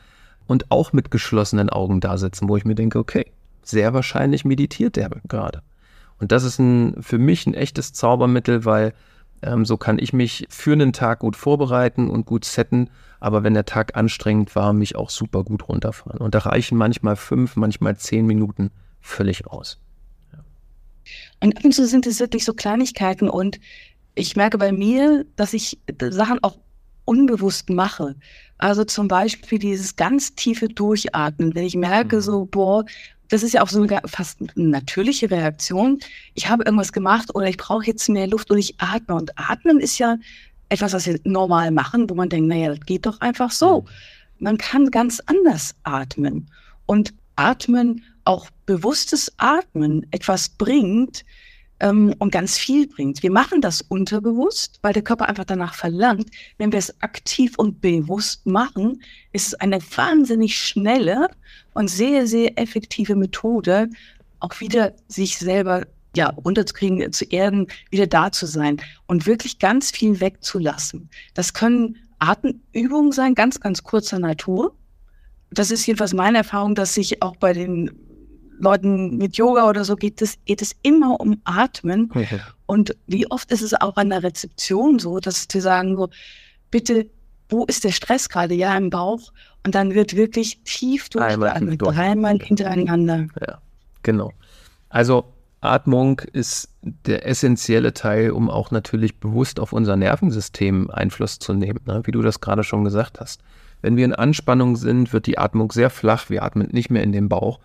und 0.48 0.70
auch 0.70 0.94
mit 0.94 1.12
geschlossenen 1.12 1.70
Augen 1.70 2.00
da 2.00 2.18
sitzen, 2.18 2.50
wo 2.50 2.58
ich 2.58 2.66
mir 2.66 2.76
denke, 2.76 3.00
okay, 3.00 3.32
sehr 3.64 3.94
wahrscheinlich 3.94 4.46
meditiert 4.46 4.98
er 4.98 5.10
gerade. 5.28 5.62
Und 6.20 6.32
das 6.32 6.44
ist 6.44 6.60
ein, 6.60 7.02
für 7.02 7.18
mich 7.18 7.48
ein 7.48 7.54
echtes 7.54 7.94
Zaubermittel, 7.94 8.66
weil 8.66 8.94
ähm, 9.42 9.66
so 9.66 9.78
kann 9.78 9.98
ich 9.98 10.14
mich 10.14 10.46
für 10.50 10.74
einen 10.74 10.94
Tag 10.94 11.20
gut 11.20 11.36
vorbereiten 11.36 12.10
und 12.10 12.26
gut 12.26 12.46
setten, 12.46 12.90
aber 13.20 13.44
wenn 13.44 13.54
der 13.54 13.66
Tag 13.66 13.96
anstrengend 13.96 14.56
war, 14.56 14.74
mich 14.74 14.96
auch 14.96 15.10
super 15.10 15.44
gut 15.44 15.68
runterfahren. 15.68 16.20
Und 16.20 16.36
da 16.36 16.40
reichen 16.40 16.78
manchmal 16.78 17.16
fünf, 17.16 17.56
manchmal 17.56 17.98
zehn 17.98 18.26
Minuten 18.26 18.72
völlig 19.00 19.48
aus. 19.48 19.80
Ja. 20.32 20.40
Und 21.40 21.58
ab 21.58 21.66
und 21.66 21.74
zu 21.74 21.88
sind 21.88 22.06
es 22.06 22.20
wirklich 22.20 22.46
so 22.46 22.54
Kleinigkeiten 22.54 23.30
und 23.30 23.60
ich 24.14 24.36
merke 24.36 24.58
bei 24.58 24.72
mir, 24.72 25.26
dass 25.36 25.54
ich 25.54 25.80
Sachen 26.10 26.44
auch 26.44 26.58
unbewusst 27.06 27.70
mache. 27.70 28.16
Also 28.58 28.84
zum 28.84 29.08
Beispiel 29.08 29.60
dieses 29.60 29.96
ganz 29.96 30.36
tiefe 30.36 30.68
Durchatmen. 30.68 31.56
Wenn 31.56 31.66
ich 31.66 31.76
merke, 31.76 32.18
mhm. 32.18 32.22
so, 32.22 32.46
boah, 32.46 32.86
das 33.30 33.44
ist 33.44 33.54
ja 33.54 33.64
auch 33.64 33.70
so 33.70 33.82
eine 33.82 34.02
fast 34.06 34.40
natürliche 34.56 35.32
Reaktion. 35.32 36.00
Ich 36.34 36.50
habe 36.50 36.64
irgendwas 36.64 36.92
gemacht 36.92 37.34
oder 37.34 37.48
ich 37.48 37.58
brauche 37.58 37.86
jetzt 37.86 38.08
mehr 38.10 38.28
Luft 38.28 38.52
und 38.52 38.58
ich 38.58 38.76
atme. 38.80 39.16
Und 39.16 39.38
atmen 39.38 39.80
ist 39.80 39.98
ja 39.98 40.18
etwas, 40.70 40.94
was 40.94 41.08
wir 41.08 41.20
normal 41.24 41.72
machen, 41.72 42.10
wo 42.10 42.14
man 42.14 42.30
denkt, 42.30 42.50
naja, 42.50 42.76
das 42.76 42.86
geht 42.86 43.06
doch 43.06 43.20
einfach 43.22 43.52
so. 43.52 43.82
Mhm. 43.82 43.88
Man 44.40 44.58
kann 44.58 44.92
ganz 44.92 45.22
anders 45.26 45.76
atmen. 45.84 46.50
Und 46.86 47.14
atmen, 47.36 48.04
auch 48.26 48.50
bewusstes 48.66 49.32
Atmen, 49.38 50.06
etwas 50.12 50.50
bringt, 50.50 51.24
ähm, 51.82 52.16
und 52.20 52.32
ganz 52.32 52.58
viel 52.58 52.88
bringt. 52.88 53.24
Wir 53.24 53.32
machen 53.32 53.60
das 53.60 53.82
unterbewusst, 53.82 54.80
weil 54.82 54.94
der 54.94 55.02
Körper 55.02 55.28
einfach 55.28 55.46
danach 55.46 55.74
verlangt. 55.74 56.30
Wenn 56.58 56.72
wir 56.72 56.80
es 56.80 57.02
aktiv 57.02 57.56
und 57.58 57.82
bewusst 57.82 58.46
machen, 58.46 59.02
ist 59.34 59.48
es 59.48 59.54
eine 59.56 59.80
wahnsinnig 59.96 60.58
schnelle 60.58 61.28
und 61.74 61.90
sehr, 61.90 62.28
sehr 62.28 62.58
effektive 62.58 63.16
Methode, 63.16 63.90
auch 64.40 64.60
wieder 64.60 64.94
sich 65.08 65.38
selber 65.38 65.86
ja, 66.16 66.30
runterzukriegen, 66.30 67.12
zu 67.14 67.26
erden, 67.26 67.68
wieder 67.90 68.08
da 68.08 68.32
zu 68.32 68.46
sein 68.46 68.82
und 69.08 69.26
wirklich 69.26 69.60
ganz 69.60 69.92
viel 69.92 70.20
wegzulassen. 70.20 71.10
Das 71.34 71.54
können 71.54 71.98
Atemübungen 72.20 73.12
sein, 73.12 73.34
ganz, 73.34 73.60
ganz 73.60 73.84
kurzer 73.84 74.20
Natur. 74.20 74.76
Das 75.50 75.72
ist 75.72 75.86
jedenfalls 75.86 76.14
meine 76.14 76.40
Erfahrung, 76.40 76.76
dass 76.76 76.94
sich 76.94 77.24
auch 77.24 77.38
bei 77.38 77.54
den 77.54 77.92
Leuten 78.62 79.18
mit 79.18 79.38
Yoga 79.38 79.68
oder 79.68 79.84
so 79.84 79.96
geht 79.96 80.22
es, 80.22 80.38
geht 80.46 80.62
es 80.62 80.76
immer 80.84 81.20
um 81.20 81.42
Atmen. 81.44 82.12
Ja. 82.16 82.40
Und 82.66 82.96
wie 83.08 83.30
oft 83.30 83.52
ist 83.52 83.62
es 83.62 83.74
auch 83.74 83.98
an 83.98 84.10
der 84.10 84.24
Rezeption 84.24 85.00
so, 85.00 85.20
dass 85.20 85.48
sie 85.52 85.62
sagen 85.62 85.98
so, 85.98 86.10
bitte, 86.70 87.08
wo 87.50 87.66
ist 87.66 87.84
der 87.84 87.92
Stress 87.92 88.30
gerade? 88.30 88.54
Ja, 88.54 88.78
im 88.78 88.90
Bauch. 88.90 89.34
Und 89.66 89.76
dann 89.76 89.94
wird 89.94 90.16
wirklich 90.16 90.62
tief 90.64 91.10
durchgeatmet, 91.10 91.82
dreimal 91.82 92.40
hintereinander. 92.40 93.28
Ja, 93.40 93.60
genau. 94.04 94.32
Also 94.90 95.26
Atmung 95.62 96.22
ist 96.34 96.70
der 96.82 97.28
essentielle 97.28 97.94
Teil, 97.94 98.32
um 98.32 98.50
auch 98.50 98.72
natürlich 98.72 99.20
bewusst 99.20 99.60
auf 99.60 99.74
unser 99.74 99.96
Nervensystem 99.96 100.90
Einfluss 100.90 101.38
zu 101.38 101.54
nehmen, 101.54 101.82
ne? 101.86 102.02
wie 102.06 102.12
du 102.12 102.22
das 102.22 102.42
gerade 102.42 102.64
schon 102.64 102.84
gesagt 102.84 103.20
hast. 103.20 103.42
Wenn 103.82 103.96
wir 103.98 104.06
in 104.06 104.14
Anspannung 104.14 104.76
sind, 104.76 105.14
wird 105.14 105.28
die 105.28 105.38
Atmung 105.38 105.72
sehr 105.72 105.90
flach, 105.90 106.30
wir 106.30 106.44
atmen 106.44 106.70
nicht 106.72 106.90
mehr 106.90 107.04
in 107.04 107.12
den 107.12 107.30
Bauch. 107.30 107.60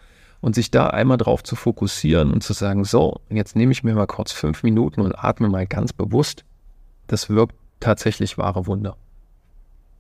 Und 0.46 0.54
sich 0.54 0.70
da 0.70 0.86
einmal 0.86 1.16
drauf 1.16 1.42
zu 1.42 1.56
fokussieren 1.56 2.32
und 2.32 2.40
zu 2.40 2.52
sagen, 2.52 2.84
so, 2.84 3.20
jetzt 3.30 3.56
nehme 3.56 3.72
ich 3.72 3.82
mir 3.82 3.96
mal 3.96 4.06
kurz 4.06 4.30
fünf 4.30 4.62
Minuten 4.62 5.00
und 5.00 5.12
atme 5.18 5.48
mal 5.48 5.66
ganz 5.66 5.92
bewusst, 5.92 6.44
das 7.08 7.28
wirkt 7.28 7.56
tatsächlich 7.80 8.38
wahre 8.38 8.68
Wunder. 8.68 8.96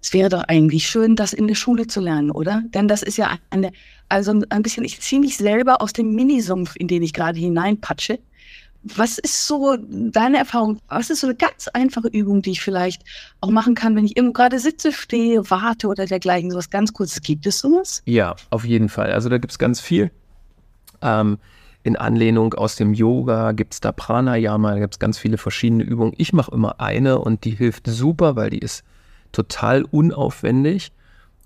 Es 0.00 0.12
wäre 0.12 0.28
doch 0.28 0.44
eigentlich 0.44 0.86
schön, 0.86 1.16
das 1.16 1.32
in 1.32 1.48
der 1.48 1.56
Schule 1.56 1.88
zu 1.88 2.00
lernen, 2.00 2.30
oder? 2.30 2.62
Denn 2.72 2.86
das 2.86 3.02
ist 3.02 3.16
ja 3.16 3.36
eine, 3.50 3.72
also 4.08 4.40
ein 4.48 4.62
bisschen, 4.62 4.84
ich 4.84 5.00
ziehe 5.00 5.20
mich 5.20 5.36
selber 5.36 5.82
aus 5.82 5.92
dem 5.92 6.14
Minisumpf, 6.14 6.76
in 6.76 6.86
den 6.86 7.02
ich 7.02 7.12
gerade 7.12 7.40
hineinpatsche. 7.40 8.20
Was 8.84 9.18
ist 9.18 9.48
so 9.48 9.76
deine 9.90 10.38
Erfahrung? 10.38 10.78
Was 10.86 11.10
ist 11.10 11.22
so 11.22 11.26
eine 11.26 11.34
ganz 11.34 11.66
einfache 11.66 12.06
Übung, 12.06 12.42
die 12.42 12.52
ich 12.52 12.60
vielleicht 12.60 13.02
auch 13.40 13.50
machen 13.50 13.74
kann, 13.74 13.96
wenn 13.96 14.04
ich 14.04 14.16
irgendwo 14.16 14.34
gerade 14.34 14.60
sitze, 14.60 14.92
stehe, 14.92 15.50
warte 15.50 15.88
oder 15.88 16.06
dergleichen? 16.06 16.52
Sowas 16.52 16.70
ganz 16.70 16.92
kurzes. 16.92 17.20
Gibt 17.20 17.48
es 17.48 17.58
sowas? 17.58 18.04
Ja, 18.04 18.36
auf 18.50 18.64
jeden 18.64 18.88
Fall. 18.88 19.10
Also 19.10 19.28
da 19.28 19.38
gibt 19.38 19.50
es 19.50 19.58
ganz 19.58 19.80
viel. 19.80 20.12
Ähm, 21.06 21.38
in 21.86 21.94
Anlehnung 21.94 22.52
aus 22.54 22.74
dem 22.74 22.94
Yoga 22.94 23.52
gibt 23.52 23.74
es 23.74 23.80
da 23.80 23.92
Pranayama, 23.92 24.72
da 24.72 24.80
gibt 24.80 24.94
es 24.94 24.98
ganz 24.98 25.18
viele 25.18 25.38
verschiedene 25.38 25.84
Übungen. 25.84 26.14
Ich 26.16 26.32
mache 26.32 26.50
immer 26.50 26.80
eine 26.80 27.20
und 27.20 27.44
die 27.44 27.52
hilft 27.52 27.86
super, 27.86 28.34
weil 28.34 28.50
die 28.50 28.58
ist 28.58 28.82
total 29.30 29.84
unaufwendig 29.84 30.90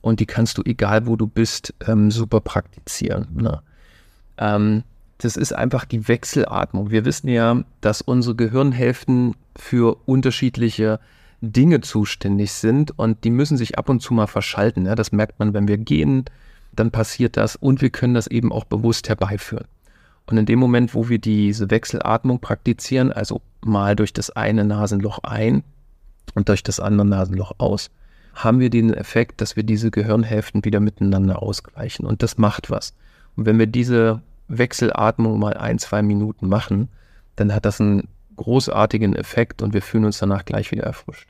und 0.01 0.18
die 0.18 0.25
kannst 0.25 0.57
du, 0.57 0.62
egal 0.64 1.07
wo 1.07 1.16
du 1.16 1.27
bist, 1.27 1.75
ähm, 1.87 2.11
super 2.11 2.40
praktizieren. 2.40 3.29
Ne? 3.35 3.62
Ähm, 4.38 4.83
das 5.18 5.37
ist 5.37 5.53
einfach 5.53 5.85
die 5.85 6.09
Wechselatmung. 6.09 6.90
Wir 6.90 7.05
wissen 7.05 7.29
ja, 7.29 7.62
dass 7.83 8.01
unsere 8.01 8.35
Gehirnhälften 8.35 9.37
für 9.55 9.99
unterschiedliche 10.07 11.01
Dinge 11.42 11.83
zuständig 11.83 12.53
sind 12.53 12.99
und 12.99 13.25
die 13.25 13.31
müssen 13.31 13.59
sich 13.59 13.79
ab 13.79 13.90
und 13.90 14.01
zu 14.01 14.14
mal 14.14 14.27
verschalten. 14.27 14.87
Ja? 14.87 14.94
Das 14.94 15.12
merkt 15.12 15.38
man, 15.38 15.53
wenn 15.53 15.68
wir 15.68 15.77
gehen, 15.77 16.25
dann 16.81 16.90
passiert 16.90 17.37
das 17.37 17.57
und 17.57 17.83
wir 17.83 17.90
können 17.90 18.14
das 18.14 18.27
eben 18.27 18.53
auch 18.53 18.64
bewusst 18.64 19.09
herbeiführen. 19.09 19.66
Und 20.27 20.38
in 20.38 20.47
dem 20.47 20.59
Moment, 20.59 20.95
wo 20.95 21.09
wir 21.09 21.19
diese 21.19 21.71
Wechselatmung 21.71 22.40
praktizieren, 22.40 23.12
also 23.12 23.40
mal 23.62 23.97
durch 23.97 24.12
das 24.12 24.31
eine 24.31 24.64
Nasenloch 24.64 25.19
ein 25.23 25.62
und 26.35 26.49
durch 26.49 26.62
das 26.62 26.81
andere 26.81 27.07
Nasenloch 27.07 27.53
aus, 27.59 27.90
haben 28.35 28.61
wir 28.61 28.71
den 28.71 28.95
Effekt, 28.95 29.40
dass 29.40 29.57
wir 29.57 29.62
diese 29.62 29.90
Gehirnhälften 29.90 30.64
wieder 30.64 30.81
miteinander 30.81 31.43
ausgleichen. 31.43 32.07
Und 32.07 32.23
das 32.23 32.38
macht 32.38 32.71
was. 32.71 32.95
Und 33.37 33.47
wenn 33.47 33.59
wir 33.59 33.66
diese 33.66 34.23
Wechselatmung 34.49 35.38
mal 35.38 35.55
ein, 35.55 35.79
zwei 35.79 36.03
Minuten 36.03 36.49
machen, 36.49 36.88
dann 37.37 37.55
hat 37.55 37.64
das 37.64 37.81
einen 37.81 38.09
großartigen 38.37 39.14
Effekt 39.14 39.62
und 39.62 39.75
wir 39.75 39.83
fühlen 39.83 40.05
uns 40.05 40.19
danach 40.19 40.45
gleich 40.45 40.71
wieder 40.71 40.85
erfrischt. 40.85 41.29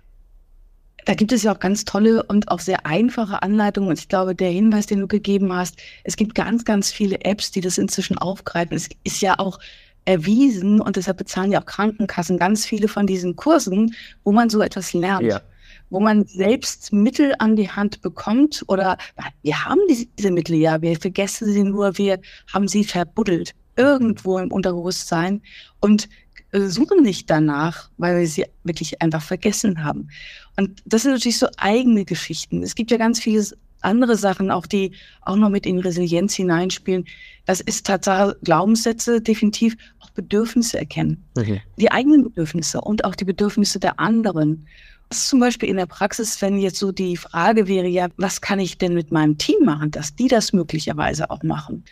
Da 1.10 1.16
gibt 1.16 1.32
es 1.32 1.42
ja 1.42 1.52
auch 1.52 1.58
ganz 1.58 1.84
tolle 1.84 2.22
und 2.22 2.52
auch 2.52 2.60
sehr 2.60 2.86
einfache 2.86 3.42
Anleitungen. 3.42 3.90
Und 3.90 3.98
ich 3.98 4.06
glaube, 4.06 4.36
der 4.36 4.50
Hinweis, 4.50 4.86
den 4.86 5.00
du 5.00 5.08
gegeben 5.08 5.52
hast, 5.52 5.76
es 6.04 6.14
gibt 6.14 6.36
ganz, 6.36 6.64
ganz 6.64 6.92
viele 6.92 7.24
Apps, 7.24 7.50
die 7.50 7.60
das 7.60 7.78
inzwischen 7.78 8.16
aufgreifen. 8.16 8.76
Es 8.76 8.88
ist 9.02 9.20
ja 9.20 9.36
auch 9.40 9.58
erwiesen 10.04 10.80
und 10.80 10.94
deshalb 10.94 11.16
bezahlen 11.16 11.50
ja 11.50 11.60
auch 11.60 11.66
Krankenkassen 11.66 12.38
ganz 12.38 12.64
viele 12.64 12.86
von 12.86 13.08
diesen 13.08 13.34
Kursen, 13.34 13.96
wo 14.22 14.30
man 14.30 14.50
so 14.50 14.62
etwas 14.62 14.92
lernt. 14.92 15.26
Ja. 15.26 15.40
Wo 15.88 15.98
man 15.98 16.26
selbst 16.26 16.92
Mittel 16.92 17.34
an 17.40 17.56
die 17.56 17.68
Hand 17.68 18.02
bekommt 18.02 18.62
oder 18.68 18.96
wir 19.42 19.64
haben 19.64 19.80
diese, 19.88 20.30
Mittel 20.30 20.54
ja, 20.54 20.80
wir 20.80 20.96
vergessen 20.96 21.52
sie 21.52 21.64
nur, 21.64 21.98
wir 21.98 22.20
haben 22.52 22.68
sie 22.68 22.84
verbuddelt 22.84 23.56
irgendwo 23.74 24.38
im 24.38 24.52
Unterbewusstsein 24.52 25.42
und 25.80 26.08
suchen 26.52 27.02
nicht 27.02 27.30
danach, 27.30 27.90
weil 27.96 28.20
wir 28.20 28.26
sie 28.26 28.46
wirklich 28.64 29.00
einfach 29.00 29.22
vergessen 29.22 29.84
haben. 29.84 30.08
Und 30.56 30.82
das 30.84 31.02
sind 31.02 31.12
natürlich 31.12 31.38
so 31.38 31.48
eigene 31.56 32.04
Geschichten. 32.04 32.62
Es 32.62 32.74
gibt 32.74 32.90
ja 32.90 32.96
ganz 32.96 33.20
viele 33.20 33.44
andere 33.82 34.16
Sachen, 34.16 34.50
auch 34.50 34.66
die 34.66 34.92
auch 35.22 35.36
noch 35.36 35.48
mit 35.48 35.66
in 35.66 35.78
Resilienz 35.78 36.34
hineinspielen. 36.34 37.06
Das 37.46 37.60
ist 37.60 37.86
Tatsache 37.86 38.36
Glaubenssätze, 38.42 39.20
definitiv 39.20 39.76
auch 40.00 40.10
Bedürfnisse 40.10 40.78
erkennen. 40.78 41.24
Okay. 41.36 41.62
Die 41.78 41.90
eigenen 41.90 42.24
Bedürfnisse 42.24 42.80
und 42.80 43.04
auch 43.04 43.14
die 43.14 43.24
Bedürfnisse 43.24 43.80
der 43.80 43.98
anderen. 43.98 44.66
Das 45.08 45.18
ist 45.18 45.28
zum 45.28 45.40
Beispiel 45.40 45.68
in 45.68 45.76
der 45.76 45.86
Praxis, 45.86 46.40
wenn 46.42 46.58
jetzt 46.58 46.78
so 46.78 46.92
die 46.92 47.16
Frage 47.16 47.66
wäre, 47.66 47.88
ja, 47.88 48.08
was 48.16 48.40
kann 48.40 48.60
ich 48.60 48.78
denn 48.78 48.94
mit 48.94 49.10
meinem 49.10 49.38
Team 49.38 49.64
machen, 49.64 49.90
dass 49.90 50.14
die 50.14 50.28
das 50.28 50.52
möglicherweise 50.52 51.30
auch 51.30 51.42
machen? 51.42 51.84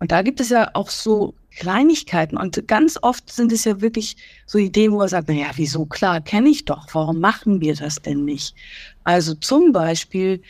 Und 0.00 0.10
da 0.12 0.22
gibt 0.22 0.40
es 0.40 0.48
ja 0.48 0.70
auch 0.74 0.90
so 0.90 1.34
Kleinigkeiten. 1.56 2.36
Und 2.36 2.66
ganz 2.66 2.98
oft 3.00 3.30
sind 3.30 3.52
es 3.52 3.64
ja 3.64 3.80
wirklich 3.80 4.16
so 4.46 4.58
Ideen, 4.58 4.92
wo 4.92 4.98
man 4.98 5.08
sagt, 5.08 5.28
naja, 5.28 5.50
wieso? 5.54 5.84
Klar, 5.86 6.20
kenne 6.20 6.48
ich 6.48 6.64
doch. 6.64 6.86
Warum 6.92 7.20
machen 7.20 7.60
wir 7.60 7.74
das 7.74 8.02
denn 8.02 8.24
nicht? 8.24 8.54
Also 9.04 9.34
zum 9.34 9.72
Beispiel 9.72 10.40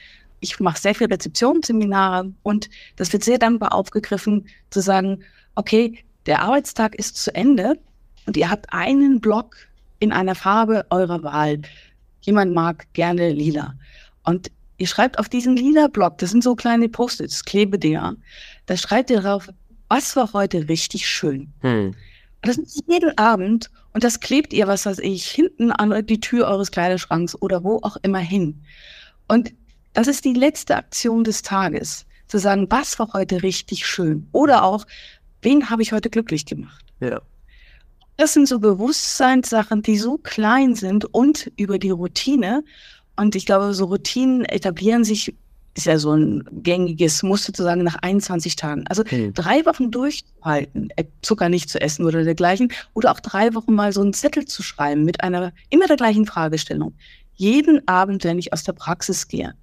ich 0.40 0.58
mache 0.58 0.80
sehr 0.80 0.94
viel 0.94 1.06
Rezeptionsseminare 1.06 2.32
und 2.42 2.68
das 2.96 3.12
wird 3.12 3.24
sehr 3.24 3.38
dankbar 3.38 3.74
aufgegriffen, 3.74 4.46
zu 4.70 4.80
sagen, 4.80 5.22
okay, 5.54 6.02
der 6.26 6.42
Arbeitstag 6.42 6.94
ist 6.96 7.16
zu 7.16 7.34
Ende 7.34 7.78
und 8.26 8.36
ihr 8.36 8.50
habt 8.50 8.72
einen 8.72 9.20
Block 9.20 9.56
in 9.98 10.12
einer 10.12 10.34
Farbe 10.34 10.86
eurer 10.90 11.22
Wahl. 11.22 11.60
Jemand 12.22 12.54
mag 12.54 12.86
gerne 12.94 13.32
lila. 13.32 13.74
Und 14.24 14.50
ihr 14.78 14.86
schreibt 14.86 15.18
auf 15.18 15.28
diesen 15.28 15.56
lila 15.56 15.88
Block, 15.88 16.18
das 16.18 16.30
sind 16.30 16.42
so 16.42 16.54
kleine 16.54 16.88
Post-its, 16.88 17.44
Klebedinger, 17.44 18.16
da 18.70 18.76
schreibt 18.76 19.10
ihr 19.10 19.20
drauf, 19.20 19.48
was 19.88 20.14
war 20.14 20.32
heute 20.32 20.68
richtig 20.68 21.08
schön. 21.08 21.52
Hm. 21.58 21.92
Das 22.42 22.56
ist 22.56 22.84
jeden 22.86 23.18
Abend 23.18 23.68
und 23.92 24.04
das 24.04 24.20
klebt 24.20 24.52
ihr, 24.52 24.68
was 24.68 24.86
weiß 24.86 25.00
ich, 25.00 25.26
hinten 25.26 25.72
an 25.72 26.06
die 26.06 26.20
Tür 26.20 26.46
eures 26.46 26.70
Kleiderschranks 26.70 27.34
oder 27.42 27.64
wo 27.64 27.78
auch 27.82 27.96
immer 28.02 28.20
hin. 28.20 28.62
Und 29.26 29.52
das 29.92 30.06
ist 30.06 30.24
die 30.24 30.34
letzte 30.34 30.76
Aktion 30.76 31.24
des 31.24 31.42
Tages. 31.42 32.06
Zu 32.28 32.38
sagen, 32.38 32.68
was 32.70 32.96
war 33.00 33.12
heute 33.12 33.42
richtig 33.42 33.84
schön? 33.84 34.28
Oder 34.30 34.62
auch, 34.62 34.86
wen 35.42 35.68
habe 35.68 35.82
ich 35.82 35.92
heute 35.92 36.08
glücklich 36.08 36.46
gemacht? 36.46 36.84
Ja. 37.00 37.20
Das 38.18 38.34
sind 38.34 38.46
so 38.46 38.60
Bewusstseinssachen, 38.60 39.82
die 39.82 39.98
so 39.98 40.16
klein 40.16 40.76
sind 40.76 41.12
und 41.12 41.50
über 41.56 41.80
die 41.80 41.90
Routine. 41.90 42.62
Und 43.16 43.34
ich 43.34 43.46
glaube, 43.46 43.74
so 43.74 43.86
Routinen 43.86 44.44
etablieren 44.44 45.02
sich, 45.02 45.34
ist 45.74 45.86
ja 45.86 45.98
so 45.98 46.12
ein 46.12 46.44
gängiges 46.50 47.22
Muster 47.22 47.46
sozusagen 47.46 47.84
nach 47.84 47.96
21 48.02 48.56
Tagen. 48.56 48.86
Also 48.88 49.02
okay. 49.02 49.30
drei 49.34 49.64
Wochen 49.66 49.90
durchhalten, 49.90 50.90
äh, 50.96 51.04
Zucker 51.22 51.48
nicht 51.48 51.70
zu 51.70 51.80
essen 51.80 52.04
oder 52.04 52.24
dergleichen. 52.24 52.72
Oder 52.94 53.12
auch 53.12 53.20
drei 53.20 53.54
Wochen 53.54 53.74
mal 53.74 53.92
so 53.92 54.00
einen 54.00 54.12
Zettel 54.12 54.44
zu 54.44 54.62
schreiben 54.62 55.04
mit 55.04 55.22
einer 55.22 55.52
immer 55.70 55.86
der 55.86 55.96
gleichen 55.96 56.26
Fragestellung. 56.26 56.94
Jeden 57.34 57.86
Abend, 57.88 58.24
wenn 58.24 58.38
ich 58.38 58.52
aus 58.52 58.64
der 58.64 58.72
Praxis 58.72 59.28
gehe, 59.28 59.54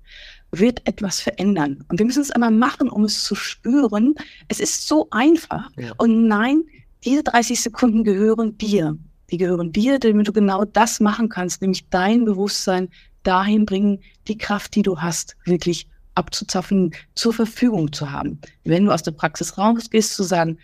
wird 0.52 0.88
etwas 0.88 1.20
verändern. 1.20 1.84
Und 1.90 2.00
wir 2.00 2.06
müssen 2.06 2.22
es 2.22 2.32
einmal 2.32 2.52
machen, 2.52 2.90
um 2.90 3.04
es 3.04 3.24
zu 3.24 3.36
spüren. 3.36 4.16
Es 4.48 4.60
ist 4.60 4.88
so 4.88 5.08
einfach. 5.12 5.70
Ja. 5.78 5.92
Und 5.98 6.28
nein, 6.28 6.64
diese 7.04 7.24
30 7.24 7.62
Sekunden 7.62 8.04
gehören 8.04 8.58
dir. 8.58 8.98
Die 9.30 9.38
gehören 9.38 9.74
dir, 9.74 10.00
damit 10.00 10.28
du 10.28 10.34
genau 10.34 10.64
das 10.64 11.02
machen 11.02 11.28
kannst, 11.28 11.62
nämlich 11.62 11.90
dein 11.90 12.24
Bewusstsein 12.24 12.88
dahin 13.24 13.66
bringen, 13.66 14.00
die 14.28 14.38
Kraft, 14.38 14.74
die 14.76 14.84
du 14.84 15.02
hast, 15.02 15.36
wirklich 15.46 15.88
abzuzapfen, 16.18 16.94
zur 17.16 17.34
Verfügung 17.34 17.92
zu 17.94 18.12
haben. 18.12 18.40
Wenn 18.64 18.86
du 18.86 18.92
aus 18.92 19.04
der 19.04 19.12
Praxis 19.12 19.58
rausgehst, 19.58 20.14
zu 20.14 20.24
sagen, 20.24 20.58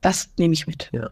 das 0.00 0.30
nehme 0.38 0.54
ich 0.54 0.66
mit. 0.66 0.90
Ja. 0.92 1.10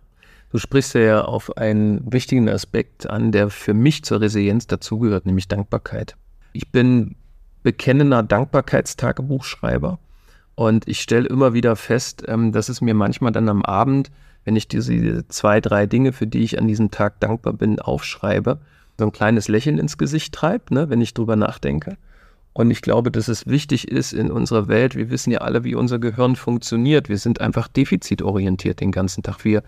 Du 0.51 0.59
sprichst 0.59 0.95
ja 0.95 1.23
auf 1.23 1.57
einen 1.57 2.13
wichtigen 2.13 2.49
Aspekt 2.49 3.09
an, 3.09 3.31
der 3.31 3.51
für 3.51 3.73
mich 3.73 4.03
zur 4.03 4.21
Resilienz 4.21 4.67
dazugehört, 4.67 5.25
nämlich 5.25 5.47
Dankbarkeit. 5.47 6.17
Ich 6.53 6.73
bin 6.73 7.15
bekennender 7.63 8.23
Dankbarkeitstagebuchschreiber. 8.23 9.99
Und 10.57 10.89
ich 10.89 11.01
stelle 11.01 11.29
immer 11.29 11.55
wieder 11.55 11.77
fest, 11.77 12.25
ähm, 12.27 12.53
dass 12.53 12.69
es 12.69 12.81
mir 12.81 12.95
manchmal 12.95 13.33
dann 13.33 13.49
am 13.49 13.65
Abend, 13.65 14.11
wenn 14.45 14.57
ich 14.57 14.69
diese 14.69 15.27
zwei, 15.29 15.61
drei 15.61 15.87
Dinge, 15.87 16.13
für 16.13 16.27
die 16.27 16.41
ich 16.41 16.59
an 16.59 16.67
diesem 16.67 16.91
Tag 16.91 17.21
dankbar 17.21 17.53
bin, 17.53 17.79
aufschreibe, 17.79 18.59
so 18.99 19.05
ein 19.05 19.13
kleines 19.13 19.49
Lächeln 19.49 19.79
ins 19.79 19.99
Gesicht 19.99 20.35
treibt, 20.35 20.71
ne, 20.71 20.91
wenn 20.91 21.01
ich 21.01 21.15
drüber 21.15 21.37
nachdenke. 21.37 21.97
Und 22.53 22.71
ich 22.71 22.83
glaube, 22.83 23.11
dass 23.11 23.29
es 23.29 23.47
wichtig 23.47 23.89
ist 23.89 24.13
in 24.13 24.31
unserer 24.31 24.67
Welt, 24.67 24.97
wir 24.97 25.11
wissen 25.11 25.31
ja 25.31 25.39
alle, 25.39 25.63
wie 25.63 25.77
unser 25.77 25.99
Gehirn 25.99 26.35
funktioniert. 26.35 27.09
Wir 27.09 27.19
sind 27.19 27.41
einfach 27.41 27.69
defizitorientiert 27.69 28.81
den 28.81 28.91
ganzen 28.91 29.23
Tag. 29.23 29.45
Wir 29.45 29.63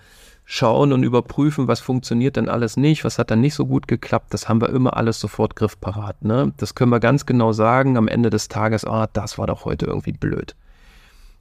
schauen 0.45 0.92
und 0.92 1.05
überprüfen, 1.05 1.68
was 1.68 1.81
funktioniert 1.81 2.37
denn 2.37 2.49
alles 2.49 2.77
nicht, 2.77 3.05
was 3.05 3.18
hat 3.18 3.31
dann 3.31 3.40
nicht 3.40 3.55
so 3.55 3.66
gut 3.66 3.87
geklappt. 3.87 4.35
Das 4.35 4.49
haben 4.49 4.61
wir 4.61 4.71
immer 4.71 4.97
alles 4.97 5.21
sofort 5.21 5.55
griffparat. 5.55 6.25
Ne? 6.25 6.53
Das 6.57 6.75
können 6.75 6.90
wir 6.90 7.01
ganz 7.01 7.25
genau 7.27 7.53
sagen 7.53 7.97
am 7.97 8.09
Ende 8.09 8.31
des 8.31 8.49
Tages, 8.49 8.85
ah, 8.85 9.09
das 9.12 9.38
war 9.38 9.47
doch 9.47 9.64
heute 9.64 9.87
irgendwie 9.87 10.12
blöd. 10.12 10.57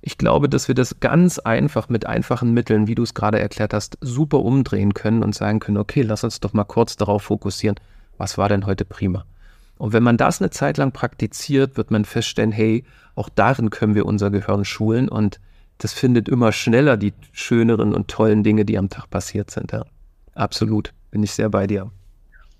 Ich 0.03 0.17
glaube, 0.17 0.49
dass 0.49 0.67
wir 0.67 0.75
das 0.75 0.99
ganz 0.99 1.37
einfach 1.37 1.89
mit 1.89 2.07
einfachen 2.07 2.53
Mitteln, 2.53 2.87
wie 2.87 2.95
du 2.95 3.03
es 3.03 3.13
gerade 3.13 3.39
erklärt 3.39 3.73
hast, 3.73 3.97
super 4.01 4.39
umdrehen 4.39 4.93
können 4.93 5.23
und 5.23 5.35
sagen 5.35 5.59
können, 5.59 5.77
okay, 5.77 6.01
lass 6.01 6.23
uns 6.23 6.39
doch 6.39 6.53
mal 6.53 6.63
kurz 6.63 6.97
darauf 6.97 7.23
fokussieren, 7.23 7.75
was 8.17 8.37
war 8.37 8.49
denn 8.49 8.65
heute 8.65 8.85
prima. 8.85 9.25
Und 9.81 9.93
wenn 9.93 10.03
man 10.03 10.15
das 10.15 10.39
eine 10.39 10.51
Zeit 10.51 10.77
lang 10.77 10.91
praktiziert, 10.91 11.75
wird 11.75 11.89
man 11.89 12.05
feststellen, 12.05 12.51
hey, 12.51 12.83
auch 13.15 13.29
darin 13.29 13.71
können 13.71 13.95
wir 13.95 14.05
unser 14.05 14.29
Gehirn 14.29 14.63
schulen 14.63 15.09
und 15.09 15.39
das 15.79 15.91
findet 15.91 16.29
immer 16.29 16.51
schneller 16.51 16.97
die 16.97 17.13
schöneren 17.31 17.95
und 17.95 18.07
tollen 18.07 18.43
Dinge, 18.43 18.63
die 18.63 18.77
am 18.77 18.89
Tag 18.89 19.09
passiert 19.09 19.49
sind. 19.49 19.71
Ja. 19.71 19.83
Absolut, 20.35 20.93
bin 21.09 21.23
ich 21.23 21.31
sehr 21.31 21.49
bei 21.49 21.65
dir. 21.65 21.89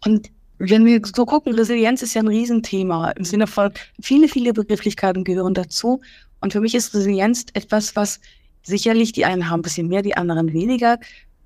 Und 0.04 0.32
wenn 0.58 0.84
wir 0.84 1.00
so 1.16 1.28
gucken, 1.28 1.54
Resilienz 1.54 2.02
ist 2.02 2.16
ja 2.16 2.24
ein 2.24 2.28
Riesenthema 2.28 3.12
im 3.12 3.24
Sinne 3.24 3.46
von 3.46 3.72
viele, 4.02 4.28
viele 4.28 4.52
Begrifflichkeiten 4.52 5.24
gehören 5.24 5.54
dazu. 5.54 6.02
Und 6.40 6.54
für 6.54 6.60
mich 6.60 6.74
ist 6.74 6.96
Resilienz 6.96 7.46
etwas, 7.54 7.96
was 7.96 8.20
sicherlich 8.64 9.12
die 9.12 9.26
einen 9.26 9.48
haben 9.48 9.60
ein 9.60 9.62
bisschen 9.62 9.90
mehr, 9.90 10.02
die 10.02 10.18
anderen 10.18 10.54
weniger. 10.54 10.98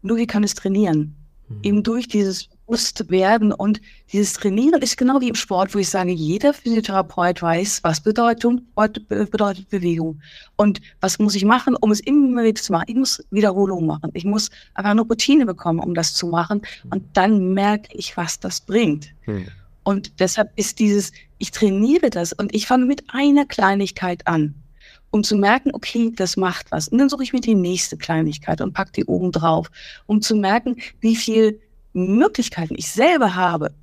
Nur 0.04 0.16
wir 0.16 0.26
können 0.26 0.46
es 0.46 0.56
trainieren. 0.56 1.18
Mhm. 1.50 1.60
Eben 1.64 1.84
durch 1.84 2.08
dieses 2.08 2.48
bewusst 2.66 3.10
werden. 3.10 3.52
Und 3.52 3.82
dieses 4.12 4.34
Trainieren 4.34 4.82
ist 4.82 4.98
genau 4.98 5.22
wie 5.22 5.30
im 5.30 5.36
Sport, 5.36 5.74
wo 5.74 5.80
ich 5.80 5.90
sage, 5.90 6.12
jeder 6.12 6.54
Physiotherapeut 6.54 7.42
weiß, 7.42 7.84
was 7.84 8.02
bedeutet, 8.02 8.62
bedeutet 9.08 9.70
Bewegung. 9.70 10.22
Und 10.56 10.82
was 11.02 11.20
muss 11.20 11.36
ich 11.36 11.46
machen, 11.46 11.76
um 11.80 11.92
es 11.92 12.00
immer 12.02 12.44
wieder 12.44 12.62
zu 12.62 12.72
machen? 12.72 12.86
Ich 12.88 12.96
muss 12.96 13.24
Wiederholung 13.32 13.86
machen. 13.86 14.12
Ich 14.14 14.26
muss 14.26 14.50
einfach 14.74 14.92
eine 14.92 15.02
Routine 15.02 15.46
bekommen, 15.46 15.80
um 15.80 15.94
das 15.94 16.14
zu 16.14 16.28
machen. 16.28 16.62
Und 16.92 17.04
dann 17.14 17.54
merke 17.54 17.90
ich, 17.94 18.16
was 18.18 18.40
das 18.40 18.62
bringt. 18.62 19.14
Hm. 19.22 19.48
Und 19.84 20.20
deshalb 20.20 20.52
ist 20.56 20.80
dieses, 20.80 21.12
ich 21.38 21.52
trainiere 21.52 22.10
das 22.10 22.34
und 22.34 22.56
ich 22.56 22.66
fange 22.66 22.86
mit 22.86 23.04
einer 23.10 23.46
Kleinigkeit 23.46 24.26
an 24.26 24.56
um 25.12 25.24
zu 25.24 25.38
merken, 25.38 25.70
okay, 25.72 26.12
das 26.14 26.36
macht 26.36 26.72
was. 26.74 26.90
Und 26.90 26.98
dann 26.98 27.08
suche 27.08 27.24
ich 27.24 27.32
mir 27.32 27.40
die 27.40 27.56
nächste 27.56 27.96
Kleinigkeit 27.96 28.60
und 28.60 28.74
packe 28.74 28.92
die 28.92 29.06
oben 29.06 29.32
drauf, 29.32 29.72
um 30.08 30.22
zu 30.22 30.36
merken, 30.36 30.76
wie 31.00 31.16
viel 31.16 31.62
Möglichkeiten 31.96 32.76
ich 32.78 32.90
selber 32.92 33.36
habe, 33.36 33.74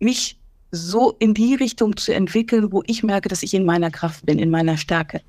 mich 0.00 0.38
so 0.70 1.14
in 1.18 1.34
die 1.34 1.54
Richtung 1.54 1.96
zu 1.96 2.14
entwickeln, 2.14 2.72
wo 2.72 2.82
ich 2.86 3.02
merke, 3.02 3.28
dass 3.28 3.42
ich 3.42 3.54
in 3.54 3.64
meiner 3.64 3.90
Kraft 3.90 4.26
bin, 4.26 4.38
in 4.38 4.50
meiner 4.50 4.76
Stärke. 4.76 5.22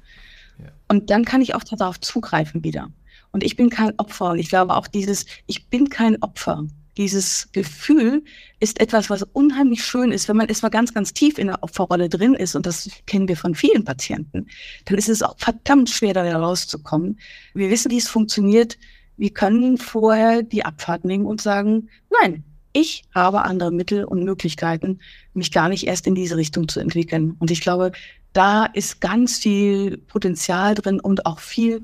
Ja. 0.58 0.66
Und 0.88 1.10
dann 1.10 1.26
kann 1.26 1.42
ich 1.42 1.56
auch 1.56 1.64
darauf 1.64 2.00
zugreifen 2.00 2.64
wieder. 2.64 2.92
Und 3.32 3.44
ich 3.44 3.56
bin 3.56 3.70
kein 3.70 3.98
Opfer. 4.00 4.32
Und 4.32 4.40
ich 4.40 4.50
glaube 4.50 4.76
auch 4.76 4.88
dieses, 4.88 5.26
ich 5.46 5.68
bin 5.68 5.90
kein 5.90 6.22
Opfer. 6.22 6.66
Dieses 6.98 7.50
Gefühl 7.54 8.24
ist 8.60 8.82
etwas, 8.82 9.10
was 9.10 9.24
unheimlich 9.24 9.84
schön 9.84 10.12
ist, 10.12 10.28
wenn 10.28 10.36
man 10.36 10.48
erstmal 10.48 10.72
ganz, 10.72 10.94
ganz 10.94 11.14
tief 11.14 11.38
in 11.38 11.48
der 11.48 11.64
Opferrolle 11.64 12.10
drin 12.10 12.34
ist. 12.34 12.56
Und 12.56 12.66
das 12.66 12.90
kennen 13.06 13.28
wir 13.28 13.38
von 13.38 13.56
vielen 13.56 13.86
Patienten. 13.86 14.48
Dann 14.86 14.98
ist 14.98 15.08
es 15.08 15.24
auch 15.24 15.38
verdammt 15.38 15.90
schwer, 15.90 16.14
da 16.14 16.26
wieder 16.26 16.38
rauszukommen. 16.38 17.20
Wir 17.54 17.70
wissen, 17.70 17.92
wie 17.92 17.98
es 17.98 18.10
funktioniert, 18.10 18.78
wir 19.20 19.32
können 19.32 19.78
vorher 19.78 20.44
die 20.44 20.64
Abfahrt 20.64 21.04
nehmen 21.04 21.26
und 21.26 21.42
sagen, 21.42 21.90
nein, 22.22 22.44
ich 22.72 23.04
habe 23.14 23.42
andere 23.42 23.72
Mittel 23.72 24.06
und 24.06 24.24
Möglichkeiten, 24.24 25.00
mich 25.34 25.52
gar 25.52 25.68
nicht 25.68 25.88
erst 25.88 26.08
in 26.08 26.16
diese 26.16 26.38
Richtung 26.38 26.70
zu 26.70 26.80
entwickeln. 26.80 27.36
Und 27.40 27.52
ich 27.52 27.60
glaube, 27.60 27.92
da 28.32 28.66
ist 28.66 29.02
ganz 29.02 29.40
viel 29.40 29.98
Potenzial 29.98 30.74
drin 30.74 31.02
und 31.02 31.26
auch 31.26 31.40
viel 31.40 31.84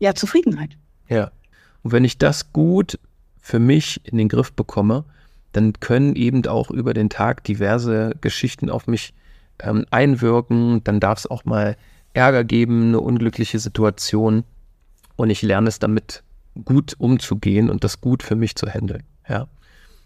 ja, 0.00 0.14
Zufriedenheit. 0.14 0.76
Ja. 1.08 1.30
Und 1.84 1.92
wenn 1.92 2.04
ich 2.04 2.18
das 2.18 2.52
gut 2.52 2.98
für 3.40 3.60
mich 3.60 4.00
in 4.04 4.18
den 4.18 4.28
Griff 4.28 4.52
bekomme, 4.52 5.04
dann 5.52 5.74
können 5.74 6.16
eben 6.16 6.44
auch 6.46 6.70
über 6.70 6.94
den 6.94 7.10
Tag 7.10 7.44
diverse 7.44 8.16
Geschichten 8.20 8.70
auf 8.70 8.88
mich 8.88 9.14
ähm, 9.60 9.84
einwirken. 9.90 10.82
Dann 10.82 10.98
darf 10.98 11.18
es 11.18 11.30
auch 11.30 11.44
mal 11.44 11.76
Ärger 12.14 12.42
geben, 12.42 12.88
eine 12.88 13.00
unglückliche 13.00 13.60
Situation. 13.60 14.42
Und 15.14 15.30
ich 15.30 15.42
lerne 15.42 15.68
es 15.68 15.78
damit 15.78 16.24
gut 16.64 16.94
umzugehen 16.98 17.70
und 17.70 17.84
das 17.84 18.00
gut 18.00 18.22
für 18.22 18.36
mich 18.36 18.56
zu 18.56 18.66
handeln. 18.66 19.04
Ja. 19.28 19.48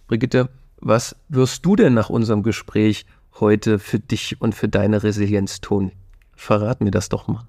Brigitte, 0.07 0.49
was 0.79 1.17
wirst 1.29 1.65
du 1.65 1.77
denn 1.77 1.95
nach 1.95 2.11
unserem 2.11 2.43
Gespräch 2.43 3.07
heute 3.41 3.79
für 3.79 3.99
dich 3.99 4.41
und 4.41 4.55
für 4.55 4.69
deine 4.69 5.03
Resilienz 5.03 5.61
tun? 5.61 5.93
Verrat 6.35 6.81
mir 6.81 6.91
das 6.91 7.09
doch 7.09 7.29
mal. 7.29 7.47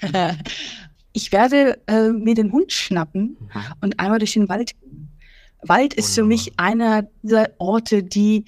Ich 1.16 1.30
werde 1.30 1.78
äh, 1.86 2.10
mir 2.10 2.34
den 2.34 2.50
Hund 2.50 2.72
schnappen 2.72 3.36
mhm. 3.38 3.60
und 3.80 4.00
einmal 4.00 4.18
durch 4.18 4.32
den 4.32 4.48
Wald 4.48 4.72
gehen. 4.80 5.08
Wald 5.62 5.94
ist 5.94 6.16
Wunderbar. 6.16 6.24
für 6.24 6.28
mich 6.28 6.58
einer 6.58 7.02
dieser 7.22 7.50
Orte, 7.58 8.02
die 8.02 8.46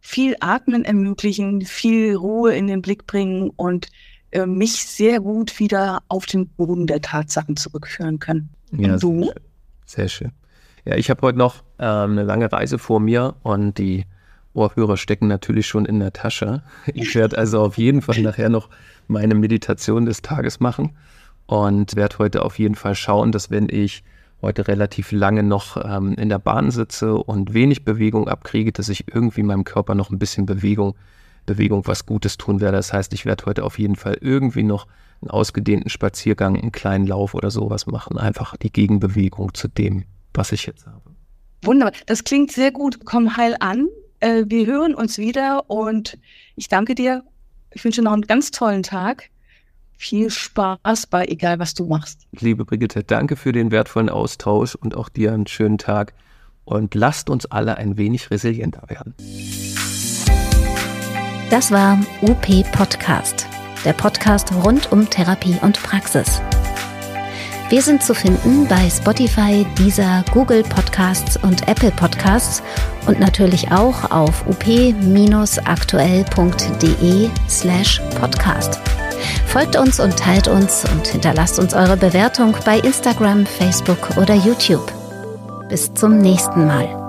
viel 0.00 0.34
Atmen 0.40 0.84
ermöglichen, 0.84 1.62
viel 1.62 2.16
Ruhe 2.16 2.54
in 2.56 2.66
den 2.66 2.82
Blick 2.82 3.06
bringen 3.06 3.50
und 3.54 3.90
äh, 4.32 4.44
mich 4.44 4.72
sehr 4.72 5.20
gut 5.20 5.60
wieder 5.60 6.02
auf 6.08 6.26
den 6.26 6.48
Boden 6.48 6.88
der 6.88 7.00
Tatsachen 7.00 7.56
zurückführen 7.56 8.18
können. 8.18 8.50
Ja, 8.72 8.94
und 8.94 9.02
du? 9.02 9.32
Sehr 9.86 10.08
schön. 10.08 10.32
Ja, 10.84 10.96
ich 10.96 11.10
habe 11.10 11.22
heute 11.22 11.38
noch 11.38 11.62
ähm, 11.78 12.12
eine 12.12 12.22
lange 12.22 12.50
Reise 12.50 12.78
vor 12.78 13.00
mir 13.00 13.34
und 13.42 13.78
die 13.78 14.06
Ohrhörer 14.54 14.96
stecken 14.96 15.28
natürlich 15.28 15.66
schon 15.66 15.84
in 15.84 16.00
der 16.00 16.12
Tasche. 16.12 16.62
Ich 16.94 17.14
werde 17.14 17.38
also 17.38 17.60
auf 17.60 17.78
jeden 17.78 18.02
Fall 18.02 18.20
nachher 18.22 18.48
noch 18.48 18.68
meine 19.06 19.34
Meditation 19.34 20.06
des 20.06 20.22
Tages 20.22 20.60
machen 20.60 20.96
und 21.46 21.96
werde 21.96 22.18
heute 22.18 22.44
auf 22.44 22.58
jeden 22.58 22.74
Fall 22.74 22.94
schauen, 22.94 23.32
dass 23.32 23.50
wenn 23.50 23.68
ich 23.68 24.02
heute 24.42 24.68
relativ 24.68 25.12
lange 25.12 25.42
noch 25.42 25.76
ähm, 25.76 26.14
in 26.14 26.28
der 26.28 26.38
Bahn 26.38 26.70
sitze 26.70 27.14
und 27.14 27.52
wenig 27.52 27.84
Bewegung 27.84 28.28
abkriege, 28.28 28.72
dass 28.72 28.88
ich 28.88 29.12
irgendwie 29.12 29.42
meinem 29.42 29.64
Körper 29.64 29.94
noch 29.94 30.10
ein 30.10 30.18
bisschen 30.18 30.46
Bewegung, 30.46 30.94
Bewegung 31.46 31.86
was 31.86 32.06
Gutes 32.06 32.38
tun 32.38 32.60
werde. 32.60 32.78
Das 32.78 32.92
heißt, 32.92 33.12
ich 33.12 33.26
werde 33.26 33.44
heute 33.46 33.64
auf 33.64 33.78
jeden 33.78 33.96
Fall 33.96 34.16
irgendwie 34.20 34.62
noch 34.62 34.86
einen 35.22 35.30
ausgedehnten 35.30 35.90
Spaziergang, 35.90 36.56
einen 36.56 36.72
kleinen 36.72 37.06
Lauf 37.06 37.34
oder 37.34 37.50
sowas 37.50 37.86
machen. 37.86 38.18
Einfach 38.18 38.56
die 38.56 38.72
Gegenbewegung 38.72 39.54
zu 39.54 39.68
dem, 39.68 40.04
was 40.32 40.52
ich 40.52 40.66
jetzt 40.66 40.86
habe. 40.86 41.02
Wunderbar. 41.62 41.92
Das 42.06 42.24
klingt 42.24 42.52
sehr 42.52 42.72
gut. 42.72 43.04
Komm 43.04 43.36
heil 43.36 43.56
an. 43.60 43.88
Äh, 44.20 44.44
wir 44.46 44.66
hören 44.66 44.94
uns 44.94 45.18
wieder 45.18 45.68
und 45.68 46.18
ich 46.56 46.68
danke 46.68 46.94
dir. 46.94 47.22
Ich 47.72 47.84
wünsche 47.84 48.02
noch 48.02 48.12
einen 48.12 48.22
ganz 48.22 48.50
tollen 48.50 48.82
Tag. 48.82 49.30
Viel 49.96 50.30
Spaß 50.30 51.06
bei 51.08 51.26
egal, 51.26 51.58
was 51.58 51.74
du 51.74 51.84
machst. 51.84 52.26
Liebe 52.32 52.64
Brigitte, 52.64 53.04
danke 53.04 53.36
für 53.36 53.52
den 53.52 53.70
wertvollen 53.70 54.08
Austausch 54.08 54.74
und 54.74 54.96
auch 54.96 55.10
dir 55.10 55.34
einen 55.34 55.46
schönen 55.46 55.76
Tag. 55.76 56.14
Und 56.64 56.94
lasst 56.94 57.28
uns 57.28 57.46
alle 57.46 57.76
ein 57.76 57.98
wenig 57.98 58.30
resilienter 58.30 58.88
werden. 58.88 59.14
Das 61.50 61.70
war 61.70 61.98
UP 62.22 62.46
Podcast 62.72 63.49
der 63.84 63.92
Podcast 63.92 64.52
rund 64.52 64.90
um 64.92 65.08
Therapie 65.08 65.56
und 65.62 65.82
Praxis. 65.82 66.40
Wir 67.70 67.80
sind 67.82 68.02
zu 68.02 68.14
finden 68.14 68.66
bei 68.66 68.90
Spotify, 68.90 69.64
Deezer, 69.78 70.24
Google 70.32 70.64
Podcasts 70.64 71.36
und 71.36 71.68
Apple 71.68 71.92
Podcasts 71.92 72.64
und 73.06 73.20
natürlich 73.20 73.70
auch 73.70 74.10
auf 74.10 74.44
up-aktuell.de 74.46 77.30
slash 77.48 78.02
podcast. 78.20 78.80
Folgt 79.46 79.76
uns 79.76 80.00
und 80.00 80.16
teilt 80.16 80.48
uns 80.48 80.84
und 80.92 81.06
hinterlasst 81.06 81.60
uns 81.60 81.72
eure 81.72 81.96
Bewertung 81.96 82.56
bei 82.64 82.80
Instagram, 82.80 83.46
Facebook 83.46 84.16
oder 84.16 84.34
YouTube. 84.34 84.92
Bis 85.68 85.94
zum 85.94 86.18
nächsten 86.18 86.66
Mal. 86.66 86.99